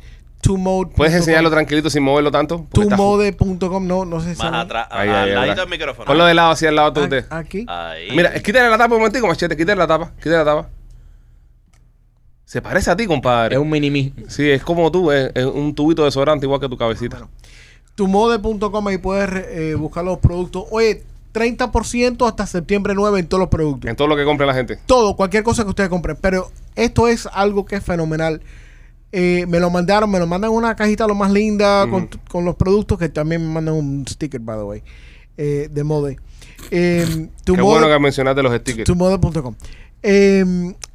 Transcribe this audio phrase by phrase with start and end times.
[0.96, 2.66] ¿Puedes enseñarlo tranquilito sin moverlo tanto?
[2.72, 4.42] Tumode.com, no, no sé si.
[4.42, 6.06] Más atrás, Ahí, al ahí, ladito del micrófono.
[6.06, 7.26] Ponlo de lado, así al lado de usted.
[7.30, 7.64] Ah, Aquí.
[7.68, 8.08] Ahí.
[8.12, 10.68] Mira, quítale la tapa un momentico, Machete, quítale la tapa, quítale la tapa.
[12.44, 13.54] Se parece a ti, compadre.
[13.54, 14.12] es un mini mí.
[14.28, 17.28] Sí, es como tú, es, es un tubito de desodorante igual que tu cabecita.
[17.94, 20.64] Tumode.com, ahí puedes eh, buscar los productos.
[20.70, 23.88] Oye, 30% hasta septiembre 9 en todos los productos.
[23.88, 24.78] En todo lo que compre la gente.
[24.86, 26.16] todo, cualquier cosa que ustedes compren.
[26.20, 28.40] Pero esto es algo que es fenomenal.
[29.12, 32.54] Eh, me lo mandaron, me lo mandan una cajita lo más linda con, con los
[32.54, 34.82] productos que también me mandan un sticker, by the way,
[35.36, 36.16] eh, de Mode.
[36.70, 38.84] Eh, tu Qué Mode- bueno que mencionaste los stickers.
[38.86, 39.54] tumode.com.
[40.02, 40.44] Eh,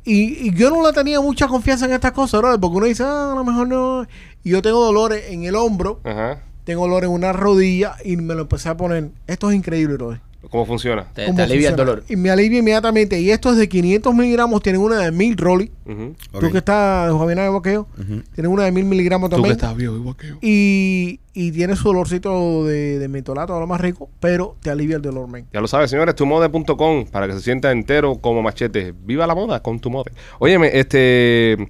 [0.04, 3.04] y, y yo no le tenía mucha confianza en estas cosas, brother, porque uno dice,
[3.04, 4.06] ah, a lo mejor no.
[4.44, 6.42] Y yo tengo dolores en el hombro, Ajá.
[6.64, 9.10] tengo dolor en una rodilla y me lo empecé a poner.
[9.28, 10.22] Esto es increíble, brother.
[10.50, 11.06] ¿Cómo funciona?
[11.14, 12.04] Te, cómo te alivia el dolor.
[12.08, 13.20] Y me alivia inmediatamente.
[13.20, 15.72] Y esto es de 500 miligramos, tienen una de 1000 Rolly.
[15.86, 16.16] Ujú.
[16.40, 16.52] Tú Ok.
[16.52, 18.22] que estás, Javier de Boqueo, Ujú.
[18.34, 19.58] tienes una de 1000 miligramos también.
[19.80, 20.36] igual que yo.
[20.42, 25.02] Y, y tiene su olorcito de, de mentolato, lo más rico, pero te alivia el
[25.02, 25.46] dolor, men.
[25.54, 28.94] Ya lo sabes, señores, tumode.com para que se sienta entero como machete.
[29.06, 30.12] Viva la moda con tu mode.
[30.40, 31.68] Óyeme, este.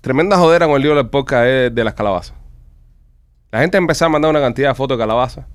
[0.00, 2.34] Tremenda jodera con el lío del podcast es de las calabazas.
[3.50, 5.46] La gente empezó a mandar una cantidad de fotos de calabazas,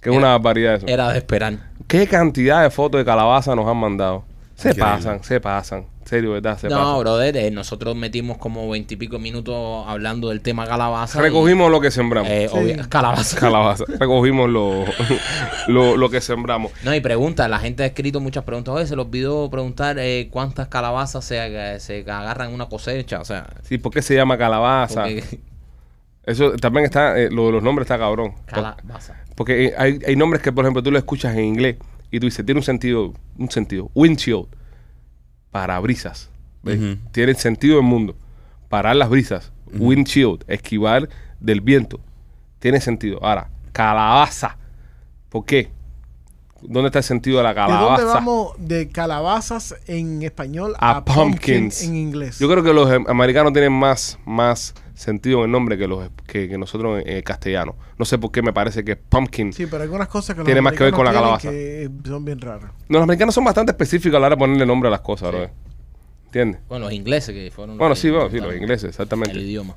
[0.00, 0.86] que es Era- una barbaridad eso.
[0.86, 1.54] Era de esperar.
[1.86, 4.24] ¿Qué cantidad de fotos de calabaza nos han mandado?
[4.54, 4.92] Se Increíble.
[4.96, 5.86] pasan, se pasan.
[6.04, 6.58] Serio, ¿verdad?
[6.58, 6.98] Se No, pasan.
[7.00, 11.18] brother, eh, nosotros metimos como veintipico minutos hablando del tema calabaza.
[11.18, 12.30] y- Recogimos lo que sembramos.
[12.30, 12.76] eh, Sí.
[12.88, 13.38] calabaza.
[13.40, 13.84] Calabaza.
[13.98, 14.84] Recogimos lo,
[15.68, 16.72] lo, lo que sembramos.
[16.84, 18.74] No, y pregunta, la gente ha escrito muchas preguntas.
[18.74, 23.20] Oye, se los olvidó preguntar eh, cuántas calabazas se, se agarran en una cosecha.
[23.20, 25.02] O sea, Sí, ¿por qué se llama calabaza?
[25.04, 25.40] porque-
[26.24, 28.34] Eso también está, eh, lo de los nombres está cabrón.
[28.46, 29.16] calabaza.
[29.40, 31.76] Porque eh, hay, hay nombres que, por ejemplo, tú lo escuchas en inglés
[32.10, 33.90] y tú dices, tiene un sentido, un sentido.
[33.94, 34.48] Windshield,
[35.50, 36.28] para brisas.
[37.10, 38.14] Tiene sentido del mundo.
[38.68, 39.50] Parar las brisas.
[39.72, 41.08] Windshield, esquivar
[41.40, 42.00] del viento.
[42.58, 43.18] Tiene sentido.
[43.24, 44.58] Ahora, calabaza.
[45.30, 45.70] ¿Por qué?
[46.60, 48.04] ¿Dónde está el sentido de la ¿De dónde calabaza?
[48.04, 51.82] vamos de calabazas en español A a, pumpkin pumpkins.
[51.84, 52.38] en inglés?
[52.38, 56.08] Yo creo que los em, americanos tienen más, más sentido en el nombre que los
[56.26, 57.74] que, que nosotros en eh, castellano.
[57.98, 59.52] No sé por qué me parece que pumpkin.
[59.52, 61.50] Sí, pero hay algunas cosas que Tiene más que ver con la calabaza.
[61.50, 62.70] que son bien raras.
[62.88, 65.30] No, los americanos son bastante específicos a la hora de ponerle nombre a las cosas,
[65.30, 65.36] Sí.
[65.36, 65.50] bro.
[66.26, 66.60] ¿Entiendes?
[66.68, 67.70] Bueno, los ingleses que fueron.
[67.70, 69.32] los Bueno, sí, bueno, sí, los ingleses, exactamente.
[69.36, 69.74] El idioma.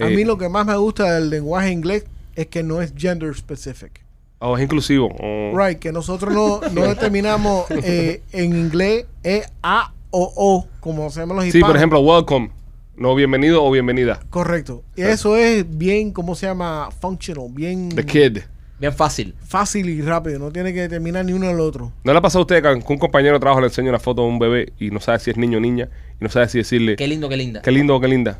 [0.00, 2.04] A Eh, mí lo que más me gusta del lenguaje inglés
[2.34, 4.02] es que no es gender specific.
[4.38, 5.08] Oh, es inclusivo.
[5.20, 5.52] Oh.
[5.56, 11.34] Right, que nosotros no, no determinamos eh, en inglés E, A o O, como hacemos
[11.36, 11.68] los Sí, hispanos.
[11.68, 12.50] por ejemplo, welcome.
[12.96, 14.20] No bienvenido o bienvenida.
[14.30, 14.84] Correcto.
[14.96, 16.88] Y eso es bien, ¿cómo se llama?
[17.00, 18.38] Functional, bien The kid.
[18.78, 19.34] Bien fácil.
[19.44, 20.38] fácil y rápido.
[20.38, 21.92] No tiene que determinar ni uno el otro.
[22.04, 24.22] ¿No le ha pasado a usted que un compañero de trabajo le enseña una foto
[24.22, 25.88] de un bebé y no sabe si es niño o niña
[26.20, 27.62] y no sabe si decirle Qué lindo, qué linda.
[27.62, 28.38] qué lindo o qué linda?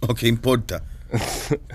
[0.00, 0.82] ¿O qué importa?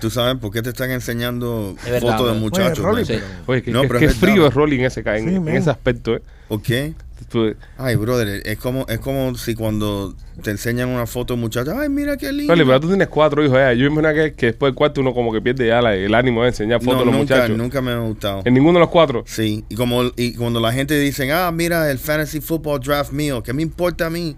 [0.00, 2.84] ¿Tú sabes por qué te están enseñando Es fotos de muchachos?
[2.84, 5.44] Oye, Rolly, qué, No, pero qué es frío es Rolly en ese, en, Sí, en
[5.44, 5.54] man.
[5.56, 6.22] ese aspecto, ¿eh?
[6.48, 6.94] ¿O qué?
[7.28, 11.74] Tú- Ay, brother, es como, es como si cuando te enseñan una foto de muchachos,
[11.76, 12.52] ay, mira qué lindo.
[12.52, 13.72] Rolly, pero tú tienes cuatro hijos ya.
[13.74, 16.42] Yo imagino que, que después del cuarto uno como que pierde ya la- el ánimo
[16.42, 17.56] de enseñar fotos no, a los nunca, muchachos.
[17.58, 18.42] nunca me ha gustado.
[18.46, 19.22] En ninguno de los cuatro.
[19.26, 23.42] Sí, y como y cuando la gente dice, ah, mira el fantasy football draft mío,
[23.42, 24.34] ¿qué me importa a mí?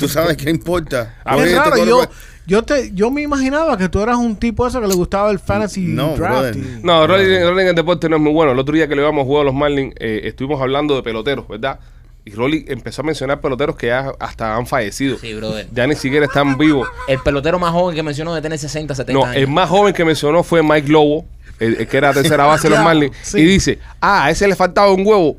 [0.00, 1.16] ¿Tú sabes qué importa?
[1.24, 2.04] A Oye, es te raro, yo,
[2.46, 5.38] yo, te, yo me imaginaba que tú eras un tipo ese que le gustaba el
[5.38, 6.56] fantasy No, draft.
[6.56, 8.52] y- No, Rolly, Rolly en el deporte no es muy bueno.
[8.52, 11.02] El otro día que le íbamos a jugar a los Marlins, eh, estuvimos hablando de
[11.02, 11.78] peloteros, ¿verdad?
[12.26, 15.18] Y Rolly empezó a mencionar peloteros que ya hasta han fallecido.
[15.18, 15.68] Sí, brother.
[15.72, 16.88] Ya ni siquiera están vivos.
[17.06, 19.36] El pelotero más joven que mencionó de tener 60, 70 No, años.
[19.36, 21.26] el más joven que mencionó fue Mike Lobo,
[21.60, 23.14] el, el que era tercera base de los Marlins.
[23.22, 23.40] sí.
[23.40, 25.36] Y dice, ah, a ese le faltaba un huevo.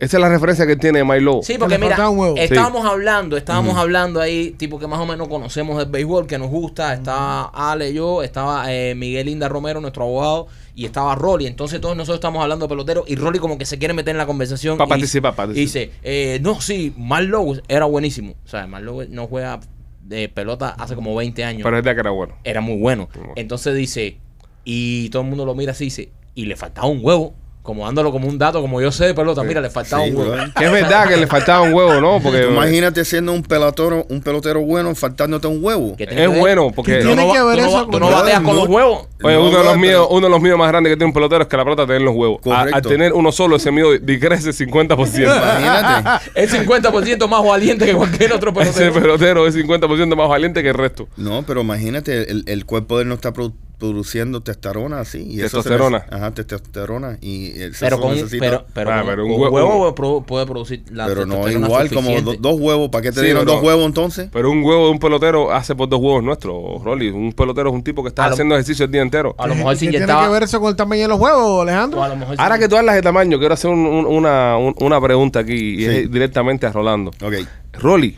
[0.00, 1.40] Esa es la referencia que tiene Milo.
[1.42, 2.34] Sí, porque mira, huevo.
[2.38, 6.48] estábamos hablando, estábamos hablando ahí, tipo que más o menos conocemos el béisbol, que nos
[6.48, 6.94] gusta.
[6.94, 11.46] Estaba Ale, yo, estaba eh, Miguel Inda Romero, nuestro abogado, y estaba Rolly.
[11.46, 14.18] Entonces todos nosotros estamos hablando de peloteros y Rolly como que se quiere meter en
[14.18, 14.78] la conversación.
[14.78, 15.64] Pa' y- participar, Y participar.
[15.66, 18.36] dice, eh, no, sí, Marlowe era buenísimo.
[18.44, 19.60] O sea, Marlowe no juega
[20.02, 21.62] de pelota hace como 20 años.
[21.62, 22.36] Pero es de que era bueno.
[22.42, 23.10] era muy bueno.
[23.14, 23.34] bueno.
[23.36, 24.16] Entonces dice,
[24.64, 27.34] y todo el mundo lo mira así, dice, y le faltaba un huevo.
[27.70, 30.16] Como dándolo como un dato, como yo sé de pelota, mira, le faltaba Sí, un
[30.16, 30.34] huevo.
[30.58, 32.18] Que es verdad que le faltaba un huevo, ¿no?
[32.20, 35.94] Porque Imagínate siendo un pelotero, un pelotero bueno faltándote un huevo.
[35.96, 38.00] ¿Qué tiene es que bueno, porque ¿Qué Tú tiene no, que ver tú eso tú
[38.00, 39.06] no bateas con los huevos.
[39.22, 41.12] Oye, No, uno, de los míos, uno de los míos más grandes que tiene un
[41.12, 42.40] pelotero es que la pelota tiene en los huevos.
[42.50, 45.22] A- al tener uno solo, ese mío decrece 50%.
[45.22, 46.24] Imagínate.
[46.34, 48.94] Es 50% más valiente que cualquier otro ese pelotero.
[48.94, 51.06] pelotero es 50% más valiente que el resto.
[51.16, 53.32] No, pero imagínate, el, el cuerpo de él no está
[53.80, 55.22] produciendo testosterona así.
[55.22, 56.04] Y eso se Testosterona.
[56.10, 57.18] Ajá, testosterona.
[57.20, 61.48] Y el Pero con, necesita- pero, pero Ah, un huevo- puede producir la pero no
[61.50, 62.90] igual como do- dos huevos.
[62.90, 64.28] ¿Para qué te Sí, dieron dos huevos entonces?
[64.32, 67.08] Pero un huevo de un pelotero hace por dos huevos nuestros, Rolly.
[67.10, 69.34] Un pelotero es un tipo que está A lo- haciendo ejercicio el día entero.
[69.38, 70.26] A lo mejor se ¿Qué tiene inyectaba.
[70.26, 72.00] que ver eso con el tamaño de los huevos, Alejandro?
[72.00, 74.06] o a lo mejor se- Ahora que tú hablas de tamaño, quiero hacer un- un-
[74.06, 75.84] una, un- una pregunta aquí y Sí.
[75.86, 77.10] es directamente a Rolando.
[77.22, 77.34] Ok,
[77.72, 78.16] Rolly,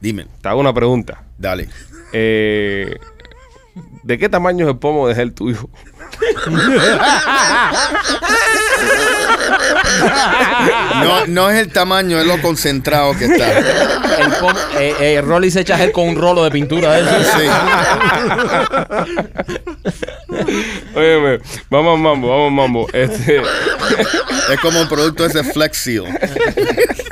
[0.00, 1.24] dime, te hago una pregunta.
[1.36, 1.68] dale.
[2.12, 2.96] Eh,
[4.02, 5.68] ¿De qué tamaño es el pomo de el tuyo?
[11.02, 13.58] No, no es el tamaño, es lo concentrado que está.
[13.58, 17.30] el pom- eh, eh, Rolly se echa gel con un rolo de pintura de eso.
[17.38, 17.46] Sí.
[20.94, 21.40] Óyeme,
[21.70, 22.86] vamos a mambo, vamos a mambo.
[22.92, 23.40] Este,
[24.52, 26.04] Es como el producto ese Flex Seal.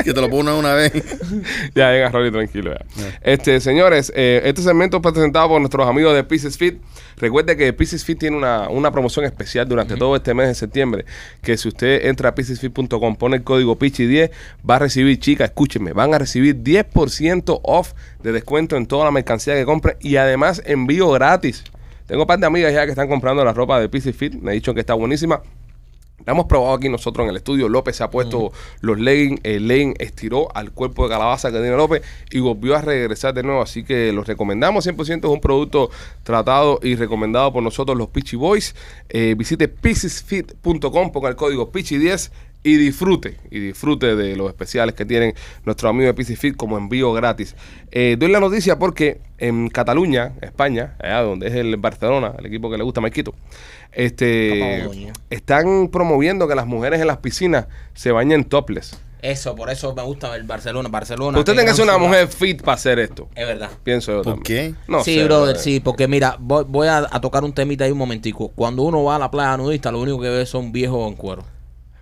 [0.09, 0.93] Que te lo pones una vez.
[1.75, 2.73] ya, venga, Rolly, tranquilo.
[2.73, 3.19] ya.
[3.21, 6.81] Este, señores, eh, este segmento es presentado por nuestros amigos de Pieces Fit.
[7.19, 11.05] Recuerde que Pieces Fit tiene una, una promoción especial durante todo este mes de septiembre.
[11.43, 14.31] Que si usted entra a piecesfit.com, pone el código PICHI10,
[14.69, 19.11] va a recibir, chicas, escúchenme, van a recibir 10% off de descuento en toda la
[19.11, 21.65] mercancía que compre y además envío gratis.
[22.07, 24.35] Tengo un par de amigas ya que están comprando la ropa de Pieces Fit.
[24.35, 25.43] Me han dicho que está buenísima.
[26.27, 27.69] La hemos probado aquí nosotros en el estudio.
[27.69, 29.41] López se ha puesto los leggings.
[29.45, 33.43] El legging estiró al cuerpo de calabaza que tiene López y volvió a regresar de
[33.43, 33.63] nuevo.
[33.63, 35.19] Así que los recomendamos 100%.
[35.19, 35.91] Es un producto
[36.25, 38.75] tratado y recomendado por nosotros los Peachy Boys.
[39.09, 42.31] Eh, visite piecesfit.com, ponga el código Pichi10
[42.63, 43.37] y disfrute.
[43.51, 45.35] Y disfrute de los especiales que tienen
[45.65, 47.55] nuestros amigos de Peachy Fit como envío gratis.
[47.91, 52.71] Eh, doy la noticia porque en Cataluña, España, allá donde es el Barcelona, el equipo
[52.71, 53.35] que le gusta a Maikito,
[53.93, 54.89] este,
[55.31, 58.99] están promoviendo que las mujeres en las piscinas se bañen topless.
[59.21, 60.89] Eso, por eso me gusta el Barcelona.
[60.89, 61.39] Barcelona.
[61.41, 62.07] Usted tiene que ser una ciudad.
[62.09, 63.29] mujer fit para hacer esto.
[63.35, 63.71] Es verdad.
[63.83, 64.45] Pienso yo ¿Por también.
[64.45, 64.75] qué?
[64.87, 65.57] No sí, sé, brother, brother.
[65.57, 68.51] sí, porque mira, voy, voy a, a tocar un temita ahí un momentico.
[68.55, 71.45] Cuando uno va a la playa nudista, lo único que ve son viejos en cuero.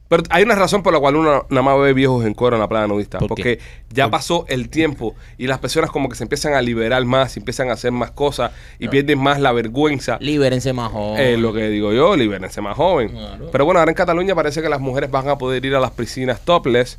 [0.09, 2.61] Pero hay una razón por la cual uno nada más ve viejos en cuero en
[2.61, 3.19] la playa nudista.
[3.19, 3.59] ¿Por porque
[3.91, 7.71] ya pasó el tiempo y las personas como que se empiezan a liberar más, empiezan
[7.71, 10.19] a hacer más cosas y pierden más la vergüenza.
[10.21, 11.35] Libérense más jóvenes.
[11.35, 13.09] Es lo que digo yo, libérense más joven.
[13.09, 13.49] Claro.
[13.51, 15.91] Pero bueno, ahora en Cataluña parece que las mujeres van a poder ir a las
[15.91, 16.99] piscinas topless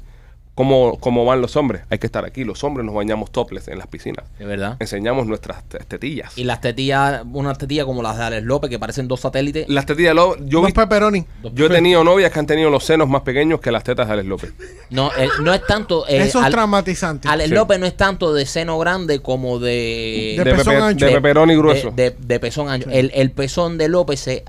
[0.57, 1.83] como, como van los hombres.
[1.91, 2.43] Hay que estar aquí.
[2.43, 4.25] Los hombres nos bañamos topless en las piscinas.
[4.39, 4.75] De verdad.
[4.79, 6.35] Enseñamos nuestras te- tetillas.
[6.35, 9.69] Y las tetillas, unas tetillas como las de Alex López, que parecen dos satélites.
[9.69, 11.25] Las tetillas, lo- yo, Los vi- pepperoni.
[11.53, 14.13] yo he tenido novias que han tenido los senos más pequeños que las tetas de
[14.13, 14.53] Alex López.
[14.89, 16.07] No, eh, no es tanto.
[16.07, 17.27] eh, Eso es Al- traumatizante.
[17.27, 17.55] Alex Sí.
[17.55, 20.33] López no es tanto de seno grande como de.
[20.43, 21.05] De pezón ancho.
[21.05, 21.91] de pepperoni grueso.
[21.91, 22.89] De, de- de pezón ancho.
[22.89, 24.43] El, el pezón de López se,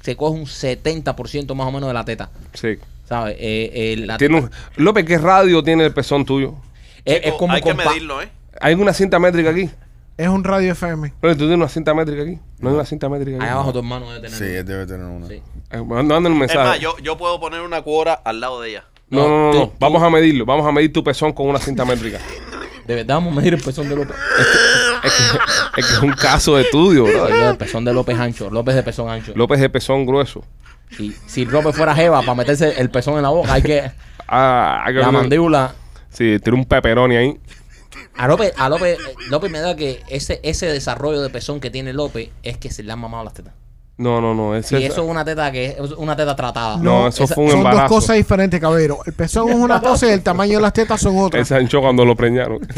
[0.00, 2.30] se coge un 70% más o menos de la teta.
[2.54, 2.78] Sí.
[3.10, 3.34] ¿Sabes?
[3.40, 6.54] Eh, eh, la Tiene teta- un- López, ¿qué radio tiene el pezón tuyo?
[7.04, 8.28] es, es como Hay que compa- medirlo, ¿eh?
[8.60, 9.68] ¿Hay una cinta métrica aquí?
[10.16, 11.12] Es un radio FM.
[11.20, 12.38] López, ¿tú tienes una cinta métrica aquí?
[12.60, 13.44] No hay una cinta métrica aquí.
[13.44, 14.38] Ahí abajo tu hermano debe tener.
[14.38, 15.26] Sí, él debe tener una.
[15.26, 15.42] Sí.
[15.72, 16.68] Eh, Mándale un Es mensaje.
[16.68, 18.84] más, yo, yo puedo poner una cuora al lado de ella.
[19.08, 19.66] No, no, no, tú- no.
[19.70, 20.46] tú- Vamos a medirlo.
[20.46, 22.18] Vamos a medir tu pezón con una cinta métrica.
[22.86, 24.14] De verdad vamos a medir el pezón de López.
[25.04, 27.26] es, que, es que es un caso de estudio, bro.
[27.50, 28.50] El pezón de López ancho.
[28.50, 29.32] López de pezón ancho.
[29.34, 30.44] López de pezón grueso.
[30.96, 33.90] Si, si López fuera jeva para meterse el pezón en la boca, hay que.
[34.32, 35.74] Ah, hay que La mandíbula.
[36.08, 37.40] Sí, tiene un pepperoni ahí.
[38.16, 41.68] A López, a López, eh, López me da que ese, ese desarrollo de pezón que
[41.68, 43.54] tiene López es que se le han mamado las tetas.
[43.96, 44.54] No, no, no.
[44.54, 46.76] Ese Y eso es una teta que es una teta tratada.
[46.76, 47.94] No, eso Esa- fue un Son dos embarazo.
[47.94, 49.00] cosas diferentes, caballero.
[49.04, 51.42] El pezón es una cosa y el tamaño de las tetas son otras.
[51.42, 52.60] Ese ancho cuando lo preñaron.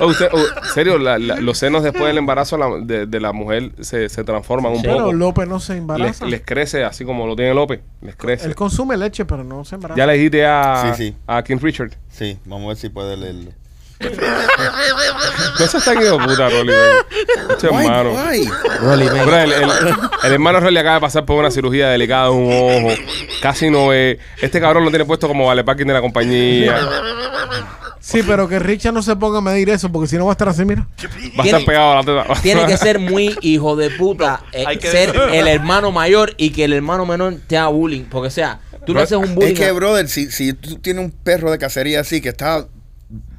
[0.00, 0.38] Oh, usted- oh,
[0.74, 4.24] serio, la- la- los senos después del embarazo la- de, de la mujer se, se
[4.24, 5.12] transforman un Pero poco.
[5.12, 6.26] López no se Les, embaraza.
[6.26, 7.80] les crece así como lo tiene López.
[8.02, 8.46] Les crece.
[8.46, 9.98] Él consume leche, pero no se embaraza.
[9.98, 11.16] Ya le dijiste a, Sí, sí.
[11.26, 11.92] a King Richard.
[12.10, 13.50] Sí, vamos a ver si puede leerlo.
[15.58, 16.72] No se está de puta, Rolly.
[17.50, 18.12] Este hermano.
[18.80, 19.70] Rolly, el, el-
[20.24, 22.52] el hermano Rolly acaba de pasar por una cirugía delicada de un
[22.86, 22.94] ojo.
[23.40, 24.18] casi no ve.
[24.42, 26.76] Este cabrón lo tiene puesto como vale parking de la compañía.
[28.04, 30.34] Sí, pero que Richard no se ponga a medir eso, porque si no va a
[30.34, 30.86] estar así, mira.
[31.38, 32.40] Va a estar pegado a la teta.
[32.42, 36.50] Tiene que ser muy hijo de puta, eh, hay que- ser el hermano mayor y
[36.50, 38.04] que el hermano menor te haga bullying.
[38.04, 39.52] Porque, o sea, tú le haces un bullying.
[39.54, 42.66] Es que, a- brother, si, si tú tienes un perro de cacería así que está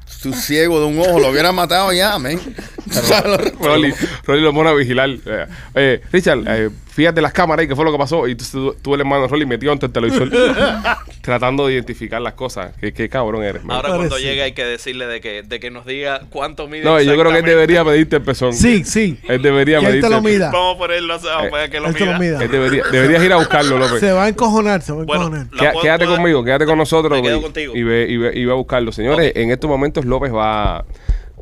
[0.06, 2.38] su ciego de un ojo, lo hubiera matado ya, men.
[3.60, 3.92] Rolly,
[4.24, 5.10] Rolly lo pone a vigilar.
[5.10, 8.26] Eh, eh, Richard, eh, fíjate las cámaras y qué fue lo que pasó.
[8.28, 10.30] Y tú, el hermano Rolly metido ante el televisor
[11.20, 12.72] tratando de identificar las cosas.
[12.80, 13.76] Qué, qué cabrón eres, man.
[13.76, 16.84] Ahora cuando llegue hay que decirle de que, de que nos diga cuánto mide.
[16.84, 18.52] No, yo creo que él debería medirte el pezón.
[18.54, 19.18] Sí, sí.
[19.28, 20.50] Él debería medirte te lo el- mida.
[20.52, 22.18] Vamos a ponerlo a Eh, para que lo Él te lo mida.
[22.18, 22.44] mida.
[22.44, 23.98] Él debería, deberías ir a buscarlo, López.
[24.00, 25.48] Se va a encojonar, se va a encojonar.
[25.82, 27.72] quédate puedo- conmigo, quédate con nosotros Me quedo y, contigo.
[27.76, 28.92] y ve, y, ve, y ve a buscarlo.
[28.92, 30.84] Señores, en estos momentos López va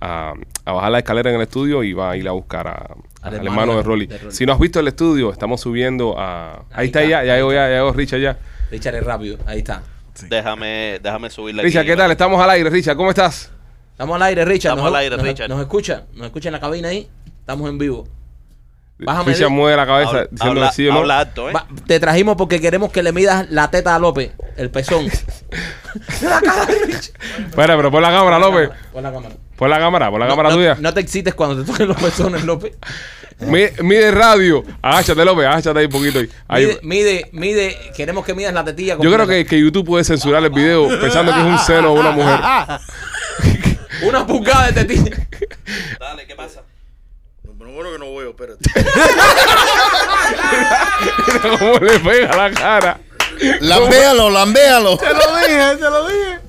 [0.01, 0.35] a,
[0.65, 3.35] a bajar la escalera en el estudio y va a ir a buscar a- al,
[3.35, 4.07] hermano, de, Rolly.
[4.07, 4.33] de Rolly.
[4.35, 6.57] Si no has visto el estudio, estamos subiendo a...
[6.57, 7.11] Ahí, Ahí está, está.
[7.11, 8.39] ya, ya llegó, ya, ya llegó Richard ya.
[8.71, 9.83] Richard es rápido, ahí está.
[10.29, 12.11] Déjame, déjame subirle Richard, aquí, ¿qué tal?
[12.11, 13.51] Estamos al aire, Richard, ¿cómo estás?
[13.93, 14.73] Estamos al aire, Richard.
[14.73, 15.49] Estamos nos, al aire, nos- Richard.
[15.49, 17.09] Nos escucha, nos escucha en la cabina ahí.
[17.41, 18.07] Estamos en vivo.
[18.97, 20.99] De- mueve la cabeza Habla, diciendo habla- sí o no.
[21.01, 21.53] habla alto, ¿eh?
[21.53, 25.07] Va- te trajimos porque queremos que le midas la teta a López, el pezón.
[27.49, 28.71] Espera, pero pon la cámara, López.
[28.93, 29.35] Pon la cámara.
[29.57, 30.77] Pon la cámara, pon la cámara no, tuya.
[30.81, 32.77] No te excites cuando te toquen los pezones, López.
[33.41, 34.63] Mi- Mide radio.
[34.81, 36.21] Agáchate, López, agáchate ahí un poquito.
[36.49, 36.67] ahí.
[36.67, 38.97] Mide, mide, mide, queremos que midas la tetilla.
[39.01, 42.01] Yo creo que, que YouTube puede censurar el video pensando que es un seno de
[42.01, 42.41] una mujer.
[44.03, 45.17] Una pulgada de tetilla.
[46.01, 46.63] Dale, ¿qué pasa?
[47.65, 48.71] Pero bueno que no veo, espérate.
[51.27, 53.01] Mira cómo le pega la cara.
[53.61, 54.99] Lambéalo, lambéalo.
[54.99, 56.41] Te lo dije, te lo dije.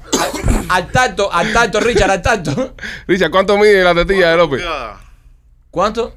[0.68, 2.76] Al tacto, al tacto, Richard, al tacto.
[3.08, 4.62] Richard, ¿cuánto mide la tetilla de López?
[5.72, 6.14] ¿Cuánto?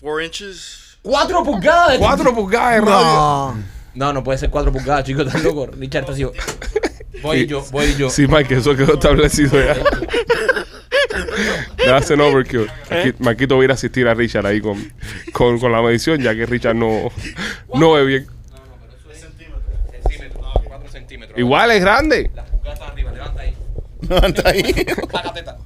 [0.00, 0.98] Four inches.
[1.02, 2.90] Cuatro pulgadas de Cuatro pulgadas radio.
[2.90, 3.56] No.
[3.94, 5.66] No, no puede ser cuatro pulgadas, chicos, estás loco.
[5.66, 6.26] Richard está así.
[7.22, 8.10] Voy yo, voy yo.
[8.10, 9.76] Sí, Mike, eso quedó establecido ya.
[11.78, 12.68] Le hacen overkill.
[12.90, 14.76] Aquí, Marquito va a ir a asistir a Richard ahí con,
[15.32, 17.10] con, con la medición, ya que Richard no,
[17.74, 18.26] no ve bien.
[20.90, 21.38] Centímetros.
[21.38, 22.30] Igual es grande.
[22.34, 23.54] Las pulgadas están arriba, levanta ahí.
[24.08, 24.86] Levanta ahí.
[25.44, 25.56] La.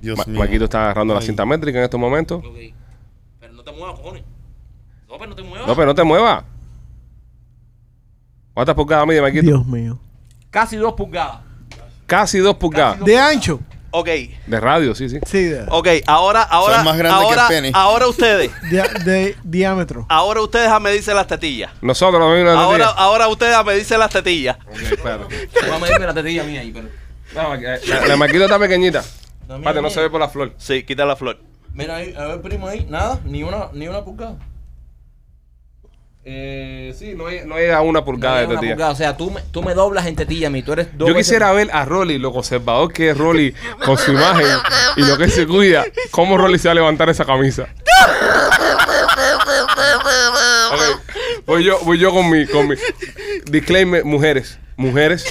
[0.00, 0.38] Dios Ma- mío.
[0.40, 1.26] Marquito está agarrando la Ay.
[1.26, 2.42] cinta métrica en estos momentos.
[2.44, 2.56] Ok.
[3.38, 4.22] Pero no te muevas, cojones.
[5.08, 5.68] López, no te muevas.
[5.68, 6.44] López, no te muevas.
[8.54, 9.42] ¿Cuántas pulgadas mide, Marquito?
[9.46, 9.98] Dios mío.
[10.50, 11.38] Casi dos pulgadas.
[12.06, 13.04] Casi dos pulgadas.
[13.04, 13.60] De ancho.
[13.92, 14.06] Ok,
[14.46, 15.18] De radio, sí, sí.
[15.26, 17.70] Sí, de, ok, ahora, ahora, Son más grandes que ahora, el pene.
[17.74, 20.06] ahora ustedes, de- de diámetro.
[20.08, 21.72] ahora ustedes a medirse las tetillas.
[21.80, 23.02] Nosotros nos vimos Ahora, tetilla.
[23.02, 24.56] ahora ustedes a medirse las tetillas.
[25.02, 26.88] Voy a medirme la tetilla mía ahí, pero.
[27.34, 29.00] No, eh, la, la Marquito está pequeñita.
[29.48, 30.54] No, mira, Espérate, no se ve por la flor.
[30.58, 31.38] Sí, quita la flor.
[31.72, 32.86] Mira ahí, a ver, primo ahí.
[32.88, 34.36] Nada, ni una, ni una pulgada.
[36.22, 38.72] Eh, sí, no, hay- no llega a una pulgada de tetilla.
[38.74, 38.92] pulgada.
[38.92, 40.62] O sea, tú me, tú me doblas en tetilla a mí.
[40.62, 44.46] Tú eres Yo quisiera ver a Rolly, lo conservador que es Rolly, con su imagen
[44.96, 47.68] y lo que se cuida, cómo Rolly se va a levantar esa camisa.
[51.46, 52.76] Voy yo, voy yo con mi, con mi
[53.46, 55.24] disclaimer, mujeres, mujeres,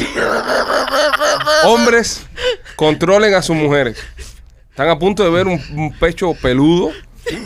[1.64, 2.26] hombres,
[2.76, 3.98] controlen a sus mujeres.
[4.72, 6.92] Están a punto de ver un, un pecho peludo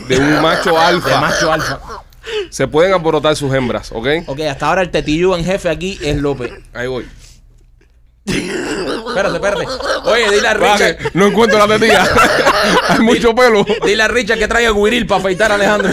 [0.08, 1.20] de un macho De alfa.
[1.20, 1.80] macho alfa.
[2.50, 4.06] Se pueden alborotar sus hembras, ¿ok?
[4.26, 6.52] Ok, hasta ahora el tetillo en jefe aquí es López.
[6.72, 7.06] Ahí voy.
[8.26, 9.66] Espérate, espérate.
[10.04, 10.96] Oye, dile a Richard.
[11.12, 12.04] no encuentro la tetilla.
[12.88, 13.64] Hay mucho pelo.
[13.84, 15.90] Dile a Richard que traiga guiril para afeitar a Alejandro.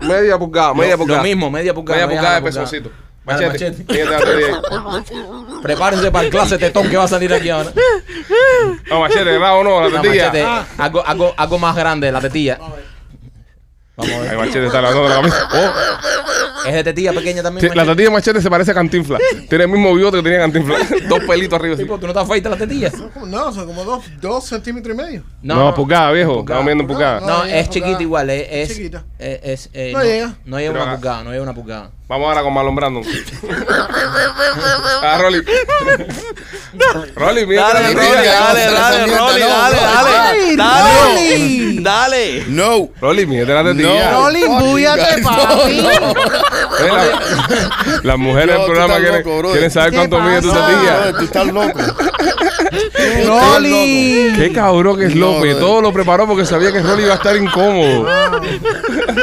[0.00, 1.18] Media pulgada, media pulgada.
[1.22, 2.06] Lo mismo, media pulgada.
[2.06, 2.90] Media media pulgada de pezoncito.
[3.24, 3.84] Machete.
[3.86, 4.54] machete.
[5.62, 7.72] Prepárense para el clase tetón que va a salir aquí ahora.
[8.90, 10.26] No, machete, rabo no, la No, tetilla.
[10.26, 10.46] machete,
[10.78, 12.58] algo, algo, algo más grande, la tetilla.
[13.96, 14.36] Vamos a ver.
[14.38, 15.48] machete está lavando la camisa.
[15.52, 17.70] Oh, ¿Es de tetilla pequeña también?
[17.70, 19.18] sí, la tetilla de machete se parece a Cantinfla.
[19.48, 20.78] Tiene el mismo bigote que tenía Cantinfla.
[21.08, 21.74] Dos pelitos arriba.
[21.74, 21.84] así.
[21.84, 22.92] Tipo, ¿Tú no te afeitas las tetillas?
[23.26, 25.22] No, son como dos, dos centímetros y medio.
[25.42, 26.40] No, pulgada, viejo.
[26.40, 27.20] Estamos viendo en No, pulgada.
[27.20, 27.26] no.
[27.26, 28.02] No, llega es chiquita pulgada.
[28.02, 29.04] igual, es, es, Chiquita.
[29.18, 30.34] es- es, eh, No llega.
[30.44, 31.00] No llega Pero una acá.
[31.00, 31.90] pulgada, no llega una pulgada.
[32.08, 33.04] Vamos ahora con Marlon Brandon.
[35.02, 35.42] Ah, Rolly.
[37.14, 38.32] Rolly, mira Dale, la Rolly, tetilla.
[38.40, 40.32] dale, no, dale, no, Rolly, no, dale, no, dale.
[40.42, 40.56] Rolly.
[40.56, 41.73] Dale.
[41.84, 42.44] Dale.
[42.48, 42.88] No.
[43.00, 44.10] Rolly, mírate la tetilla.
[44.10, 44.22] No.
[44.22, 45.76] Rolly, fucking búyate, guys, papi.
[45.82, 46.10] no, no.
[46.80, 49.52] Eh, la- Las mujeres del programa quieren, loco, brother.
[49.52, 51.12] quieren saber ¿Qué cuánto mide tu tetilla.
[51.18, 51.78] Tú estás loco.
[53.26, 54.32] Rolly.
[54.36, 55.58] Qué cabrón que es No, López.
[55.58, 58.06] Todo lo preparó porque sabía que Rolly iba a estar incómodo.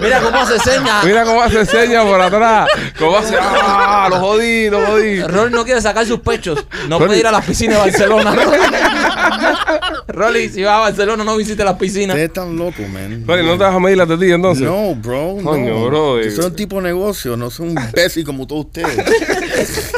[0.01, 1.03] Mira cómo hace señas.
[1.03, 2.67] Mira cómo hace señas por atrás.
[2.97, 3.35] Cómo hace.
[3.39, 4.07] ¡Ah!
[4.09, 5.21] Lo jodí, lo jodí.
[5.23, 6.63] Rolly no quiere sacar sus pechos.
[6.87, 7.07] No Rolly.
[7.07, 8.35] puede ir a la piscina de Barcelona.
[10.07, 12.15] Rolly, si vas a Barcelona, no visites las piscinas.
[12.15, 13.23] Ustedes están locos, man.
[13.27, 14.65] Rolly, ¿no te vas a medir la tetilla entonces?
[14.65, 15.37] No, bro.
[15.43, 15.85] Coño, no.
[15.87, 16.31] bro, Yo eh.
[16.31, 18.97] soy un tipo de negocio, no soy un imbécil como todos ustedes.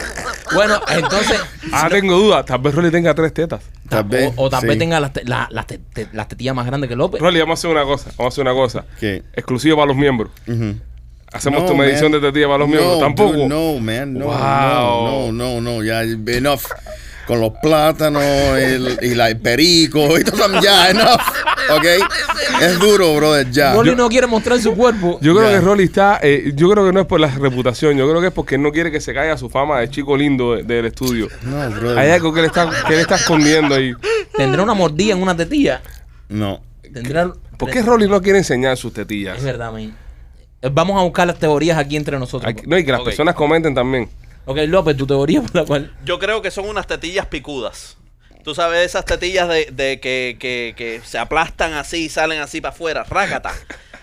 [0.54, 1.40] Bueno, entonces.
[1.72, 2.46] Ah, tengo dudas.
[2.46, 3.62] Tal vez Rolly tenga tres tetas.
[3.90, 6.56] Tal vez, o, o tal vez tenga las, te- la- las te- te- las tetillas
[6.56, 7.22] más grandes que López.
[7.22, 8.12] Rolly, vamos a hacer una cosa.
[8.18, 8.86] Vamos a hacer una cosa.
[9.00, 9.24] ¿Qué?
[9.34, 10.32] Exclusivo para los miembros.
[11.32, 12.22] Hacemos No, tu medición man.
[12.22, 13.00] de tetilla para los miembros.
[13.00, 13.34] Tampoco.
[13.34, 14.14] dude, no, man.
[14.14, 14.36] No, Wow.
[14.36, 15.84] no, no, no, no.
[15.84, 16.62] Ya, enough.
[17.28, 21.22] Con los plátanos el- y la, el perico y todo eso, ya, enough.
[21.72, 21.86] ¿Ok?
[22.62, 23.74] Es duro, brother, ya.
[23.74, 25.20] Rolly no quiere mostrar su cuerpo.
[25.22, 25.56] Yo creo Ya.
[25.60, 28.28] que Rolly está, eh, yo creo que no es por la reputación, yo creo que
[28.28, 30.86] es porque él no quiere que se caiga su fama de chico lindo de- del
[30.88, 31.30] estudio.
[31.44, 31.98] No, brother.
[32.00, 33.94] Hay algo que él está, que él está escondiendo ahí.
[34.36, 35.82] Tendrá una mordida en una tetilla.
[36.28, 36.62] No.
[36.94, 37.32] Tendrá.
[37.58, 39.38] ¿Por qué Rolly no quiere enseñar sus tetillas?
[39.38, 39.96] Es verdad, man.
[40.62, 42.48] Eh, Vamos a buscar las teorías aquí entre nosotros.
[42.48, 43.06] Hay que- no, y que las Ok.
[43.08, 44.10] personas comenten también.
[44.46, 45.92] Ok, López, tu teoría por la cual.
[46.06, 47.98] Yo creo que son unas tetillas picudas.
[48.44, 52.60] Tú sabes, esas tetillas de, de que, que, que se aplastan así y salen así
[52.60, 53.04] para afuera.
[53.06, 53.52] Rácata.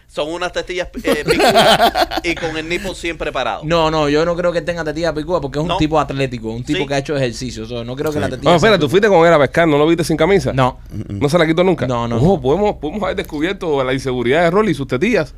[0.08, 3.60] Son unas tetillas eh, picudas y con el nipo siempre parado.
[3.64, 5.76] No, no, yo no creo que tenga tetilla picuda porque es un No.
[5.76, 6.86] tipo atlético, un tipo Sí.
[6.86, 7.62] que ha hecho ejercicio.
[7.64, 8.50] O sea, no creo que la tetilla.
[8.50, 10.52] No, espera, sea- tú fuiste con él a pescar, ¿no lo viste sin camisa?
[10.54, 10.80] No.
[10.90, 11.86] ¿No se la quitó nunca?
[11.86, 12.16] No, no.
[12.16, 15.34] Ojo, podemos, podemos haber descubierto la inseguridad de Rolly y sus tetillas.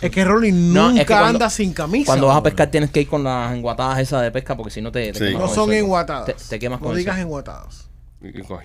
[0.00, 2.06] Es que Rolly No, nunca es que cuando- anda sin camisa.
[2.06, 4.80] Cuando vas a pescar tienes que ir con las enguatadas esas de pesca porque si
[4.80, 5.24] no te, te Sí.
[5.32, 6.26] quemas No son enguatadas.
[6.26, 7.26] Te, te quemas No con digas suelo.
[7.26, 7.88] enguatadas.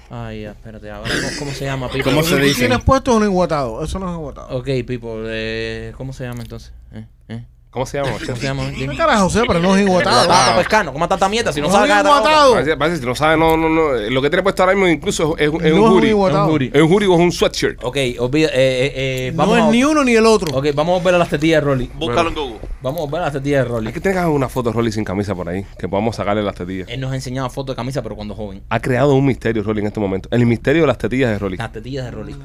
[0.10, 0.90] Ay, ya, espérate.
[0.90, 2.06] Ahora, ¿cómo, cómo se llama, Pipo?
[2.06, 2.60] ¿Cómo se dice?
[2.62, 3.84] tienes puesto es un enguatado.
[3.84, 4.58] Eso no es enguatado.
[4.58, 6.74] Ok, Pipo, eh, ¿cómo se llama entonces?
[6.92, 7.06] ¿Eh?
[7.30, 7.46] ¿Eh?
[7.74, 8.12] ¿Cómo se llama?
[8.12, 8.72] ¿Cómo se llama?
[8.78, 9.42] ¿Qué carajo sé?
[9.48, 10.22] Pero no es enguatado.
[10.22, 10.94] Enguatada para pescar, ¿no?
[10.94, 11.52] ¿Cómo está esta mierda?
[11.52, 12.54] Si no, No sabe es cada enguatado.
[12.54, 13.94] Parece, parece, si no sabe, no, no, no.
[13.94, 16.30] Lo que tiene puesto ahora mismo incluso es, es, es No un es un hoodie.
[16.30, 16.72] Es un hoodie.
[16.72, 17.84] Es un hoodie o es un sweatshirt.
[17.84, 20.56] Ok, olvida, eh, eh, eh, vamos No a, es ni uno ni el otro.
[20.56, 21.90] Ok, vamos a volver a las tetillas de Rolly.
[21.96, 22.60] Búscalo en Google.
[22.84, 23.88] Vamos a volver a las tetillas de Rolly.
[23.88, 26.54] Hay que tengas una foto de Rolly sin camisa por ahí, que podamos sacarle las
[26.54, 26.88] tetillas.
[26.90, 28.62] Él nos ha enseñado fotos de camisa, pero cuando joven.
[28.70, 30.30] Ha creado un misterio Rolly en este momento.
[30.32, 31.58] El misterio de las tetillas de Rolly.
[31.58, 32.36] Las tetillas de Rolly.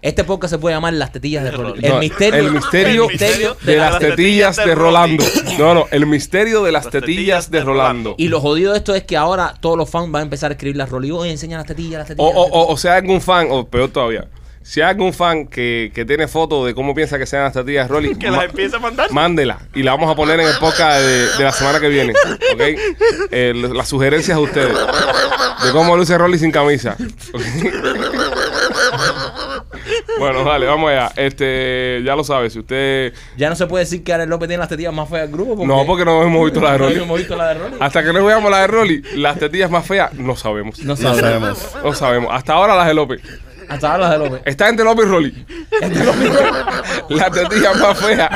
[0.00, 1.82] Este podcast se puede llamar Las tetillas de Rolly.
[1.82, 5.24] No, El misterio, el misterio el misterio de las tetillas de Rolando.
[5.58, 8.14] No, no, el misterio de las tetillas de Rolando.
[8.18, 10.54] Y lo jodido de esto es que ahora todos los fans van a empezar a
[10.54, 11.10] escribir las Rolly.
[11.10, 12.32] Oye, enseña las tetillas, las tetillas.
[12.34, 12.66] o, las tetillas".
[12.68, 14.28] o, o sea, algún fan, o peor todavía,
[14.62, 17.88] si hay algún fan que, que tiene fotos de cómo piensa que sean las tetillas
[17.88, 19.10] de Rolly, Que las empiece a mandar.
[19.12, 22.12] mándela y la vamos a poner en el podcast de, de la semana que viene.
[22.52, 22.60] ¿Ok?
[22.60, 24.76] Eh, l- las sugerencias de ustedes
[25.64, 26.96] de cómo luce Rolly sin camisa.
[30.18, 31.10] Bueno, dale, vamos allá.
[31.16, 33.12] Este, ya lo sabe, si usted.
[33.36, 35.66] Ya no se puede decir que Alex López tiene las tetillas más feas del grupo.
[35.66, 37.00] No, porque no hemos visto la de no Rolly.
[37.02, 37.76] hemos visto la de Rolly.
[37.80, 40.78] Hasta que no veamos la de Rolly, las tetillas más feas, no sabemos.
[40.80, 41.74] No No sabemos.
[41.82, 42.30] No sabemos.
[42.32, 43.20] Hasta ahora las de López.
[43.68, 44.42] Hasta ahora las de López.
[44.46, 45.46] Está entre López y Rolly.
[47.10, 48.30] Las tetillas más feas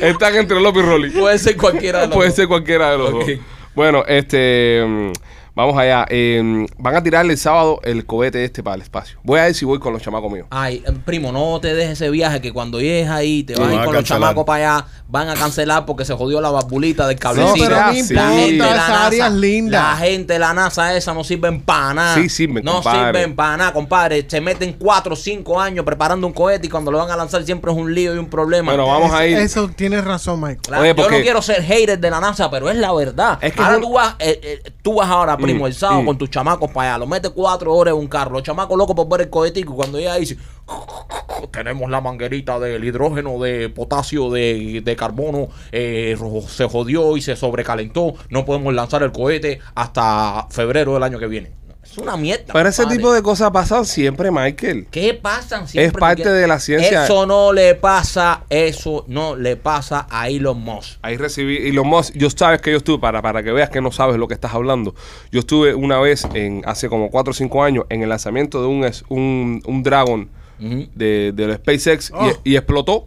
[0.00, 1.10] están entre López y Rolly.
[1.10, 2.36] Puede ser cualquiera de los Puede dos.
[2.36, 3.26] ser cualquiera de los Ok.
[3.26, 3.38] dos.
[3.74, 5.12] Bueno, este.
[5.56, 6.04] Vamos allá.
[6.10, 9.18] Eh, van a tirarle el sábado el cohete este para el espacio.
[9.22, 10.46] Voy a ver si voy con los chamacos míos.
[10.50, 13.64] Ay, eh, primo, no te dejes ese viaje que cuando llegues ahí te vas a
[13.70, 16.50] ir van a con los chamacos para allá, van a cancelar porque se jodió la
[16.50, 17.54] barbulita del No, cablecito.
[17.58, 19.82] pero la no gente la esa área NASA, es linda.
[19.82, 22.14] La gente de la NASA esa no sirven para nada.
[22.16, 23.18] Sí sirven, No compadre.
[23.20, 24.26] sirven para nada, compadre.
[24.28, 27.42] Se meten cuatro o cinco años preparando un cohete y cuando lo van a lanzar
[27.46, 28.72] siempre es un lío y un problema.
[28.72, 29.38] Bueno, vamos a ir.
[29.38, 30.60] Eso tienes razón, Michael.
[30.68, 33.38] La- Oye, yo no quiero ser hater de la NASA, pero es la verdad.
[33.40, 35.74] Es que ahora es un- tú vas, eh, eh, tú vas ahora, primo, Mm, el
[35.74, 36.06] sábado mm.
[36.06, 38.94] con tus chamacos para allá, lo metes cuatro horas en un carro, los chamacos locos
[38.94, 40.36] por ver el cohetico y cuando ahí dice,
[41.50, 46.16] tenemos la manguerita del hidrógeno, de potasio, de, de carbono, eh,
[46.48, 51.26] se jodió y se sobrecalentó, no podemos lanzar el cohete hasta febrero del año que
[51.26, 51.65] viene.
[51.90, 52.52] Es una mierda.
[52.52, 54.86] Pero ese tipo de cosas pasan siempre, Michael.
[54.90, 55.86] ¿Qué pasan siempre?
[55.86, 57.04] Es parte de la ciencia.
[57.04, 60.98] Eso no le pasa, eso no le pasa a Elon Musk.
[61.02, 63.80] Ahí recibí, y los Musk, yo sabes que yo estuve, para, para que veas que
[63.80, 64.94] no sabes lo que estás hablando,
[65.32, 68.66] yo estuve una vez, en hace como 4 o 5 años, en el lanzamiento de
[68.68, 72.32] un, un, un Dragon de, de SpaceX y- Oh.
[72.44, 73.06] y, explotó.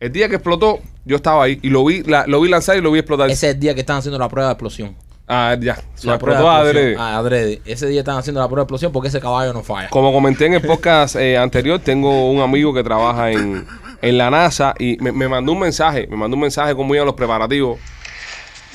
[0.00, 2.80] El día que explotó, yo estaba ahí y lo vi, la- lo vi lanzar y
[2.80, 3.30] lo vi explotar.
[3.30, 4.96] Ese es el día que están haciendo la prueba de explosión.
[5.28, 5.78] Ah, ya.
[5.94, 6.88] Se La prueba de adrede.
[6.92, 7.14] explosión.
[7.14, 7.60] Ah, adrede.
[7.66, 9.88] Ese día están haciendo la prueba de explosión porque ese caballo no falla.
[9.90, 13.66] Como comenté en el podcast eh, anterior, tengo un amigo que trabaja en,
[14.00, 17.04] en la NASA y me, me mandó un mensaje, me mandó un mensaje cómo iban
[17.06, 17.78] los preparativos.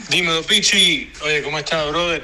[0.10, 1.12] Dímelo, Pichi.
[1.24, 2.22] Oye, ¿cómo estás, brother?